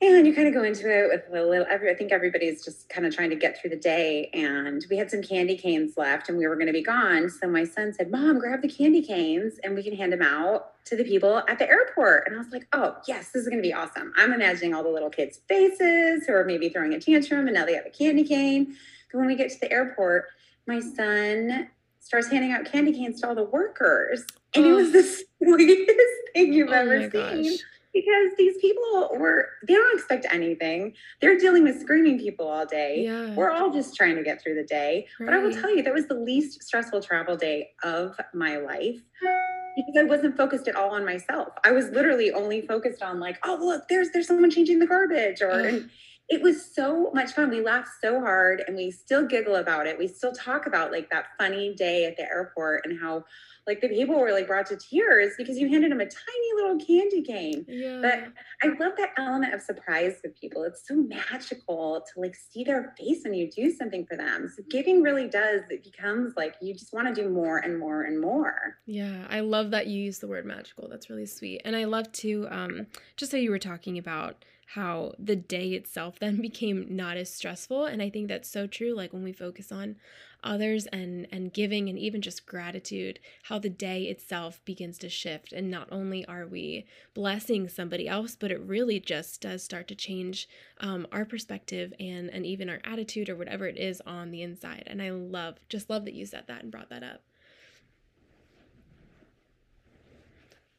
and 0.00 0.26
you 0.26 0.34
kind 0.34 0.46
of 0.46 0.54
go 0.54 0.62
into 0.62 0.88
it 0.88 1.08
with 1.08 1.24
a 1.32 1.44
little 1.44 1.66
every, 1.68 1.90
i 1.90 1.94
think 1.94 2.12
everybody's 2.12 2.64
just 2.64 2.88
kind 2.88 3.06
of 3.06 3.14
trying 3.14 3.30
to 3.30 3.36
get 3.36 3.60
through 3.60 3.70
the 3.70 3.76
day 3.76 4.30
and 4.32 4.84
we 4.90 4.96
had 4.96 5.10
some 5.10 5.22
candy 5.22 5.56
canes 5.56 5.96
left 5.96 6.28
and 6.28 6.38
we 6.38 6.46
were 6.46 6.54
going 6.54 6.66
to 6.66 6.72
be 6.72 6.82
gone 6.82 7.28
so 7.28 7.48
my 7.48 7.64
son 7.64 7.92
said 7.92 8.10
mom 8.10 8.38
grab 8.38 8.62
the 8.62 8.68
candy 8.68 9.02
canes 9.02 9.58
and 9.64 9.74
we 9.74 9.82
can 9.82 9.94
hand 9.94 10.12
them 10.12 10.22
out 10.22 10.72
to 10.84 10.96
the 10.96 11.04
people 11.04 11.42
at 11.48 11.58
the 11.58 11.68
airport. 11.68 12.26
And 12.26 12.34
i 12.34 12.38
was 12.38 12.50
like 12.50 12.66
oh 12.72 12.96
yes 13.06 13.30
this 13.32 13.42
is 13.42 13.48
going 13.48 13.62
to 13.62 13.66
be 13.66 13.74
awesome. 13.74 14.12
I'm 14.16 14.32
imagining 14.32 14.74
all 14.74 14.82
the 14.82 14.88
little 14.88 15.10
kids 15.10 15.40
faces 15.48 16.26
who 16.26 16.32
are 16.32 16.44
maybe 16.44 16.68
throwing 16.68 16.94
a 16.94 17.00
tantrum 17.00 17.46
and 17.46 17.54
now 17.54 17.66
they 17.66 17.74
have 17.74 17.86
a 17.86 17.90
candy 17.90 18.24
cane. 18.24 18.76
But 19.12 19.18
when 19.18 19.26
we 19.26 19.34
get 19.34 19.50
to 19.50 19.60
the 19.60 19.70
airport 19.72 20.26
my 20.66 20.80
son 20.80 21.68
starts 22.00 22.28
handing 22.28 22.52
out 22.52 22.64
candy 22.64 22.92
canes 22.92 23.20
to 23.20 23.28
all 23.28 23.34
the 23.34 23.44
workers 23.44 24.24
and 24.54 24.64
oh. 24.64 24.70
it 24.70 24.72
was 24.72 24.92
the 24.92 25.02
sweetest 25.42 25.98
thing 26.32 26.52
you've 26.52 26.70
oh 26.70 26.72
ever 26.72 27.00
seen 27.00 27.10
gosh 27.10 27.58
because 27.98 28.36
these 28.36 28.56
people 28.58 29.10
were 29.18 29.48
they 29.66 29.74
don't 29.74 29.94
expect 29.98 30.26
anything. 30.30 30.94
They're 31.20 31.38
dealing 31.38 31.64
with 31.64 31.80
screaming 31.80 32.18
people 32.18 32.48
all 32.48 32.66
day. 32.66 33.04
Yeah. 33.04 33.34
we're 33.34 33.50
all 33.50 33.70
just 33.72 33.94
trying 33.96 34.16
to 34.16 34.22
get 34.22 34.42
through 34.42 34.54
the 34.54 34.64
day. 34.64 35.06
Right. 35.18 35.26
but 35.26 35.34
i 35.34 35.38
will 35.38 35.52
tell 35.52 35.74
you 35.74 35.82
that 35.82 35.94
was 35.94 36.06
the 36.06 36.14
least 36.14 36.62
stressful 36.62 37.02
travel 37.02 37.36
day 37.36 37.70
of 37.82 38.16
my 38.34 38.56
life 38.56 39.00
because 39.20 39.96
i 39.98 40.02
wasn't 40.04 40.36
focused 40.36 40.68
at 40.68 40.76
all 40.76 40.90
on 40.90 41.04
myself. 41.04 41.48
I 41.64 41.72
was 41.72 41.86
literally 41.90 42.32
only 42.32 42.60
focused 42.62 43.02
on 43.02 43.20
like 43.20 43.38
oh 43.44 43.56
look 43.60 43.88
there's 43.88 44.10
there's 44.10 44.26
someone 44.26 44.50
changing 44.50 44.78
the 44.78 44.86
garbage 44.86 45.40
or 45.42 45.50
and 45.50 45.90
it 46.28 46.42
was 46.42 46.74
so 46.74 47.10
much 47.12 47.32
fun 47.32 47.50
we 47.50 47.60
laughed 47.60 47.88
so 48.02 48.20
hard 48.20 48.62
and 48.66 48.76
we 48.76 48.90
still 48.90 49.26
giggle 49.26 49.56
about 49.56 49.86
it 49.86 49.98
we 49.98 50.06
still 50.06 50.32
talk 50.32 50.66
about 50.66 50.92
like 50.92 51.08
that 51.10 51.26
funny 51.38 51.74
day 51.74 52.04
at 52.04 52.16
the 52.16 52.22
airport 52.22 52.84
and 52.84 53.00
how 53.00 53.24
like 53.68 53.82
the 53.82 53.88
people 53.88 54.18
were 54.18 54.32
like 54.32 54.46
brought 54.46 54.64
to 54.66 54.76
tears 54.76 55.34
because 55.36 55.58
you 55.58 55.68
handed 55.68 55.92
them 55.92 56.00
a 56.00 56.06
tiny 56.06 56.54
little 56.56 56.78
candy 56.78 57.20
cane. 57.22 57.66
Yeah. 57.68 58.00
But 58.00 58.32
I 58.62 58.72
love 58.82 58.92
that 58.96 59.10
element 59.18 59.52
of 59.52 59.60
surprise 59.60 60.14
with 60.24 60.34
people. 60.40 60.62
It's 60.62 60.88
so 60.88 60.94
magical 60.96 62.00
to 62.00 62.20
like 62.20 62.34
see 62.34 62.64
their 62.64 62.94
face 62.98 63.20
when 63.24 63.34
you 63.34 63.50
do 63.50 63.70
something 63.70 64.06
for 64.06 64.16
them. 64.16 64.50
So 64.56 64.62
giving 64.70 65.02
really 65.02 65.28
does, 65.28 65.60
it 65.68 65.84
becomes 65.84 66.32
like 66.34 66.54
you 66.62 66.72
just 66.72 66.94
want 66.94 67.14
to 67.14 67.22
do 67.22 67.28
more 67.28 67.58
and 67.58 67.78
more 67.78 68.04
and 68.04 68.18
more. 68.18 68.78
Yeah. 68.86 69.26
I 69.28 69.40
love 69.40 69.70
that 69.72 69.86
you 69.86 70.02
use 70.02 70.18
the 70.18 70.28
word 70.28 70.46
magical. 70.46 70.88
That's 70.88 71.10
really 71.10 71.26
sweet. 71.26 71.60
And 71.66 71.76
I 71.76 71.84
love 71.84 72.10
to 72.12 72.48
um 72.50 72.86
just 73.18 73.30
so 73.30 73.36
you 73.36 73.50
were 73.50 73.58
talking 73.58 73.98
about 73.98 74.46
how 74.74 75.12
the 75.18 75.36
day 75.36 75.70
itself 75.70 76.18
then 76.18 76.36
became 76.42 76.86
not 76.90 77.16
as 77.16 77.32
stressful. 77.32 77.86
And 77.86 78.02
i 78.02 78.10
think 78.10 78.28
that's 78.28 78.50
so 78.50 78.66
true 78.66 78.94
like 78.94 79.12
when 79.12 79.22
we 79.22 79.32
focus 79.32 79.72
on 79.72 79.96
others 80.44 80.86
and 80.86 81.26
and 81.32 81.52
giving 81.52 81.88
and 81.88 81.98
even 81.98 82.22
just 82.22 82.46
gratitude 82.46 83.18
how 83.44 83.58
the 83.58 83.70
day 83.70 84.04
itself 84.04 84.60
begins 84.64 84.98
to 84.98 85.08
shift. 85.08 85.52
And 85.52 85.70
not 85.70 85.88
only 85.90 86.24
are 86.26 86.46
we 86.46 86.86
blessing 87.14 87.68
somebody 87.68 88.06
else 88.06 88.36
but 88.36 88.50
it 88.50 88.60
really 88.60 89.00
just 89.00 89.40
does 89.40 89.62
start 89.62 89.88
to 89.88 89.94
change 89.94 90.48
um, 90.80 91.06
our 91.12 91.24
perspective 91.24 91.92
and 91.98 92.28
and 92.30 92.44
even 92.44 92.68
our 92.68 92.80
attitude 92.84 93.28
or 93.28 93.36
whatever 93.36 93.66
it 93.66 93.78
is 93.78 94.02
on 94.06 94.30
the 94.30 94.42
inside. 94.42 94.84
And 94.86 95.00
i 95.00 95.10
love 95.10 95.56
just 95.68 95.88
love 95.88 96.04
that 96.04 96.14
you 96.14 96.26
said 96.26 96.44
that 96.48 96.62
and 96.62 96.70
brought 96.70 96.90
that 96.90 97.02
up 97.02 97.22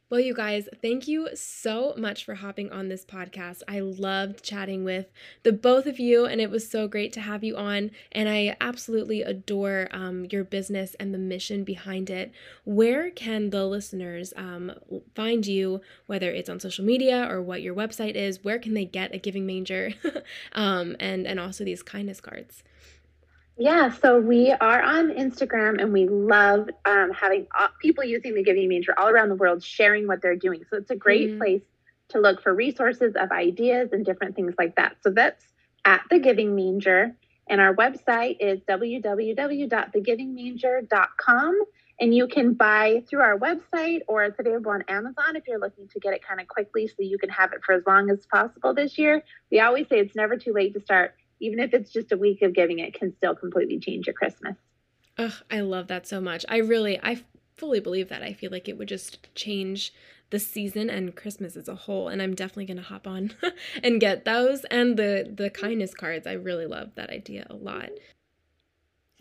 Well, 0.10 0.20
you 0.20 0.34
guys, 0.34 0.68
thank 0.82 1.08
you 1.08 1.30
so 1.36 1.94
much 1.96 2.26
for 2.26 2.34
hopping 2.34 2.72
on 2.72 2.90
this 2.90 3.06
podcast. 3.06 3.62
I 3.68 3.82
loved 3.82 4.44
chatting 4.44 4.84
with 4.84 5.06
the 5.44 5.54
both 5.54 5.86
of 5.86 6.00
you, 6.00 6.26
and 6.26 6.42
it 6.42 6.50
was 6.50 6.68
so 6.68 6.88
great 6.88 7.14
to 7.14 7.22
have 7.22 7.44
you 7.44 7.56
on. 7.56 7.92
And 8.12 8.28
I 8.28 8.58
absolutely 8.60 9.22
adore 9.22 9.88
um, 9.92 10.26
your 10.32 10.44
business 10.44 10.96
and 11.00 11.14
the 11.14 11.20
mission 11.20 11.64
behind 11.64 12.10
it. 12.10 12.32
Where 12.66 13.12
can 13.12 13.52
the 13.52 13.68
listeners 13.68 14.34
um, 14.36 14.72
find 15.14 15.46
you, 15.46 15.82
whether 16.08 16.32
it's 16.32 16.50
on 16.50 16.60
social 16.60 16.84
media 16.84 17.30
or 17.30 17.40
what 17.40 17.62
your 17.62 17.76
website 17.76 18.16
is? 18.16 18.44
Where 18.44 18.58
can 18.58 18.74
they 18.74 18.86
get 18.86 19.14
a 19.14 19.20
Giving 19.20 19.46
Manger 19.46 19.94
um, 20.54 20.96
and, 21.00 21.28
and 21.28 21.40
also 21.40 21.64
these 21.64 21.84
kindness 21.84 22.20
cards? 22.20 22.64
Yeah, 23.60 23.92
so 23.92 24.20
we 24.22 24.54
are 24.54 24.82
on 24.82 25.10
Instagram 25.10 25.82
and 25.82 25.92
we 25.92 26.08
love 26.08 26.70
um, 26.86 27.12
having 27.12 27.46
people 27.82 28.06
using 28.06 28.34
the 28.34 28.42
Giving 28.42 28.70
Manger 28.70 28.98
all 28.98 29.10
around 29.10 29.28
the 29.28 29.36
world 29.36 29.62
sharing 29.62 30.08
what 30.08 30.22
they're 30.22 30.38
doing. 30.38 30.64
So 30.70 30.78
it's 30.78 30.92
a 30.92 30.96
great 30.96 31.32
mm-hmm. 31.32 31.40
place 31.40 31.64
to 32.10 32.22
look 32.22 32.42
for 32.42 32.54
resources 32.54 33.16
of 33.20 33.34
ideas 33.34 33.90
and 33.92 34.06
different 34.06 34.38
things 34.38 34.54
like 34.58 34.78
that. 34.78 34.96
So 35.04 35.10
that's 35.10 35.46
at 35.84 36.04
the 36.10 36.20
Giving 36.20 36.56
Manger. 36.56 37.14
And 37.50 37.60
our 37.60 37.76
website 37.76 38.38
is 38.40 38.62
www.thegivingmanger.com. 38.62 41.62
And 42.00 42.16
you 42.16 42.28
can 42.28 42.54
buy 42.54 43.04
through 43.10 43.20
our 43.20 43.38
website 43.38 44.04
or 44.08 44.24
it's 44.24 44.40
available 44.40 44.72
on 44.72 44.86
Amazon 44.88 45.36
if 45.36 45.46
you're 45.50 45.60
looking 45.60 45.90
to 45.90 46.00
get 46.00 46.14
it 46.14 46.26
kind 46.26 46.40
of 46.40 46.48
quickly 46.48 46.88
so 46.88 46.96
you 47.00 47.18
can 47.18 47.30
have 47.30 47.52
it 47.52 47.60
for 47.66 47.76
as 47.76 47.84
long 47.86 48.10
as 48.10 48.26
possible 48.26 48.74
this 48.74 48.98
year. 48.98 49.22
We 49.52 49.60
always 49.60 49.90
say 49.90 50.00
it's 50.00 50.16
never 50.16 50.38
too 50.38 50.54
late 50.54 50.74
to 50.76 50.80
start 50.80 51.16
even 51.40 51.60
if 51.60 51.74
it's 51.74 51.92
just 51.92 52.12
a 52.12 52.18
week 52.18 52.42
of 52.42 52.54
giving, 52.54 52.80
it 52.80 52.94
can 52.94 53.16
still 53.18 53.36
completely 53.36 53.80
change 53.80 54.08
your 54.08 54.14
Christmas. 54.14 54.56
Ugh, 55.18 55.34
I 55.52 55.62
love 55.62 55.88
that 55.88 56.08
so 56.08 56.22
much. 56.22 56.46
I 56.48 56.58
really, 56.58 57.00
I 57.02 57.24
fully 57.58 57.80
believe 57.80 58.10
that. 58.10 58.24
I 58.24 58.34
feel 58.34 58.52
like 58.52 58.70
it 58.70 58.78
would 58.78 58.88
just 58.88 59.34
change 59.36 59.94
the 60.30 60.40
season 60.40 60.90
and 60.90 61.16
Christmas 61.16 61.56
as 61.56 61.68
a 61.68 61.76
whole. 61.76 62.08
And 62.08 62.22
I'm 62.22 62.36
definitely 62.36 62.66
gonna 62.66 62.82
hop 62.82 63.08
on 63.08 63.34
and 63.84 64.00
get 64.00 64.26
those 64.26 64.64
and 64.66 64.98
the 64.98 65.32
the 65.34 65.50
kindness 65.50 65.94
cards. 65.94 66.28
I 66.28 66.34
really 66.34 66.66
love 66.66 66.96
that 66.96 67.10
idea 67.10 67.48
a 67.50 67.56
lot. 67.56 67.90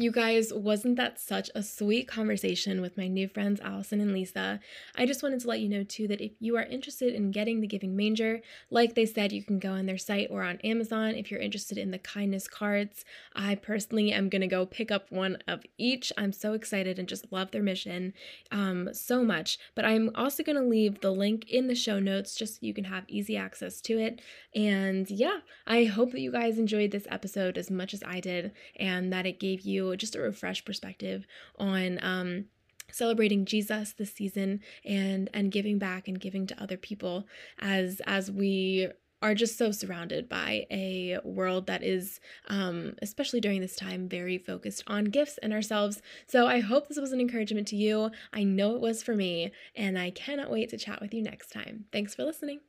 You 0.01 0.13
guys, 0.13 0.53
wasn't 0.55 0.95
that 0.99 1.19
such 1.19 1.51
a 1.57 1.63
sweet 1.65 2.07
conversation 2.07 2.81
with 2.81 2.97
my 2.97 3.09
new 3.09 3.27
friends 3.27 3.61
Allison 3.61 4.01
and 4.01 4.13
Lisa? 4.13 4.61
I 4.95 5.07
just 5.07 5.25
wanted 5.25 5.41
to 5.41 5.49
let 5.49 5.59
you 5.59 5.69
know 5.69 5.83
too 5.83 6.07
that 6.07 6.21
if 6.21 6.31
you 6.39 6.57
are 6.57 6.63
interested 6.63 7.15
in 7.15 7.33
getting 7.33 7.61
the 7.61 7.67
Giving 7.67 7.97
Manger, 7.97 8.41
like 8.71 8.95
they 8.95 9.07
said, 9.07 9.33
you 9.33 9.43
can 9.43 9.59
go 9.59 9.73
on 9.73 9.87
their 9.87 9.99
site 9.99 10.29
or 10.31 10.45
on 10.45 10.59
Amazon. 10.59 11.17
If 11.17 11.33
you're 11.33 11.41
interested 11.41 11.79
in 11.79 11.91
the 11.91 11.99
kindness 11.99 12.47
cards, 12.47 13.05
I 13.35 13.57
personally 13.57 14.13
am 14.13 14.29
gonna 14.29 14.47
go 14.47 14.67
pick 14.67 14.93
up 14.93 15.11
one 15.11 15.39
of 15.49 15.65
each. 15.79 16.13
I'm 16.17 16.33
so 16.33 16.53
excited 16.53 17.01
and 17.01 17.09
just 17.09 17.33
love 17.33 17.51
their 17.51 17.61
mission 17.61 18.15
um, 18.53 18.91
so 18.95 19.25
much. 19.25 19.59
But 19.75 19.85
I'm 19.85 20.13
also 20.15 20.45
gonna 20.45 20.63
leave 20.63 21.01
the 21.01 21.11
link 21.11 21.51
in 21.51 21.67
the 21.67 21.75
show 21.75 21.99
notes 21.99 22.37
just 22.37 22.55
so 22.55 22.59
you 22.61 22.73
can 22.73 22.85
have 22.85 23.03
easy 23.09 23.37
access 23.37 23.81
to 23.81 23.99
it. 23.99 24.21
And 24.55 25.11
yeah, 25.11 25.41
I 25.67 25.87
hope 25.87 26.13
that 26.13 26.21
you 26.21 26.31
guys 26.31 26.57
enjoyed 26.57 26.93
this 26.93 27.09
episode 27.11 27.59
as 27.59 27.69
much 27.69 27.93
as 27.93 28.05
I 28.07 28.21
did 28.21 28.53
and 28.77 29.13
that 29.13 29.27
it 29.27 29.41
gave 29.41 29.63
you 29.63 29.88
just 29.97 30.17
a 30.17 30.21
refresh 30.21 30.65
perspective 30.65 31.27
on 31.59 31.99
um, 32.03 32.47
celebrating 32.91 33.45
Jesus 33.45 33.93
this 33.93 34.13
season 34.13 34.61
and 34.85 35.29
and 35.35 35.53
giving 35.53 35.79
back 35.79 36.09
and 36.09 36.19
giving 36.21 36.47
to 36.47 36.63
other 36.63 36.77
people 36.77 37.27
as 37.61 38.01
as 38.07 38.31
we 38.31 38.89
are 39.21 39.35
just 39.35 39.59
so 39.59 39.73
surrounded 39.73 40.29
by 40.29 40.65
a 40.71 41.19
world 41.25 41.67
that 41.67 41.83
is, 41.83 42.21
um, 42.47 42.95
especially 43.03 43.41
during 43.41 43.61
this 43.61 43.75
time, 43.75 44.09
very 44.09 44.39
focused 44.39 44.85
on 44.87 45.07
gifts 45.07 45.39
and 45.39 45.53
ourselves. 45.53 46.01
So 46.27 46.47
I 46.47 46.61
hope 46.61 46.87
this 46.87 47.01
was 47.01 47.13
an 47.13 47.21
encouragement 47.21 47.67
to 47.69 47.77
you. 47.77 48.11
I 48.33 48.45
know 48.45 48.77
it 48.77 48.81
was 48.81 49.03
for 49.03 49.17
me, 49.17 49.51
and 49.75 49.99
I 49.99 50.11
cannot 50.11 50.51
wait 50.51 50.71
to 50.71 50.79
chat 50.79 51.01
with 51.01 51.13
you 51.13 51.23
next 51.23 51.51
time. 51.51 51.87
Thanks 51.93 52.15
for 52.15 52.23
listening. 52.23 52.61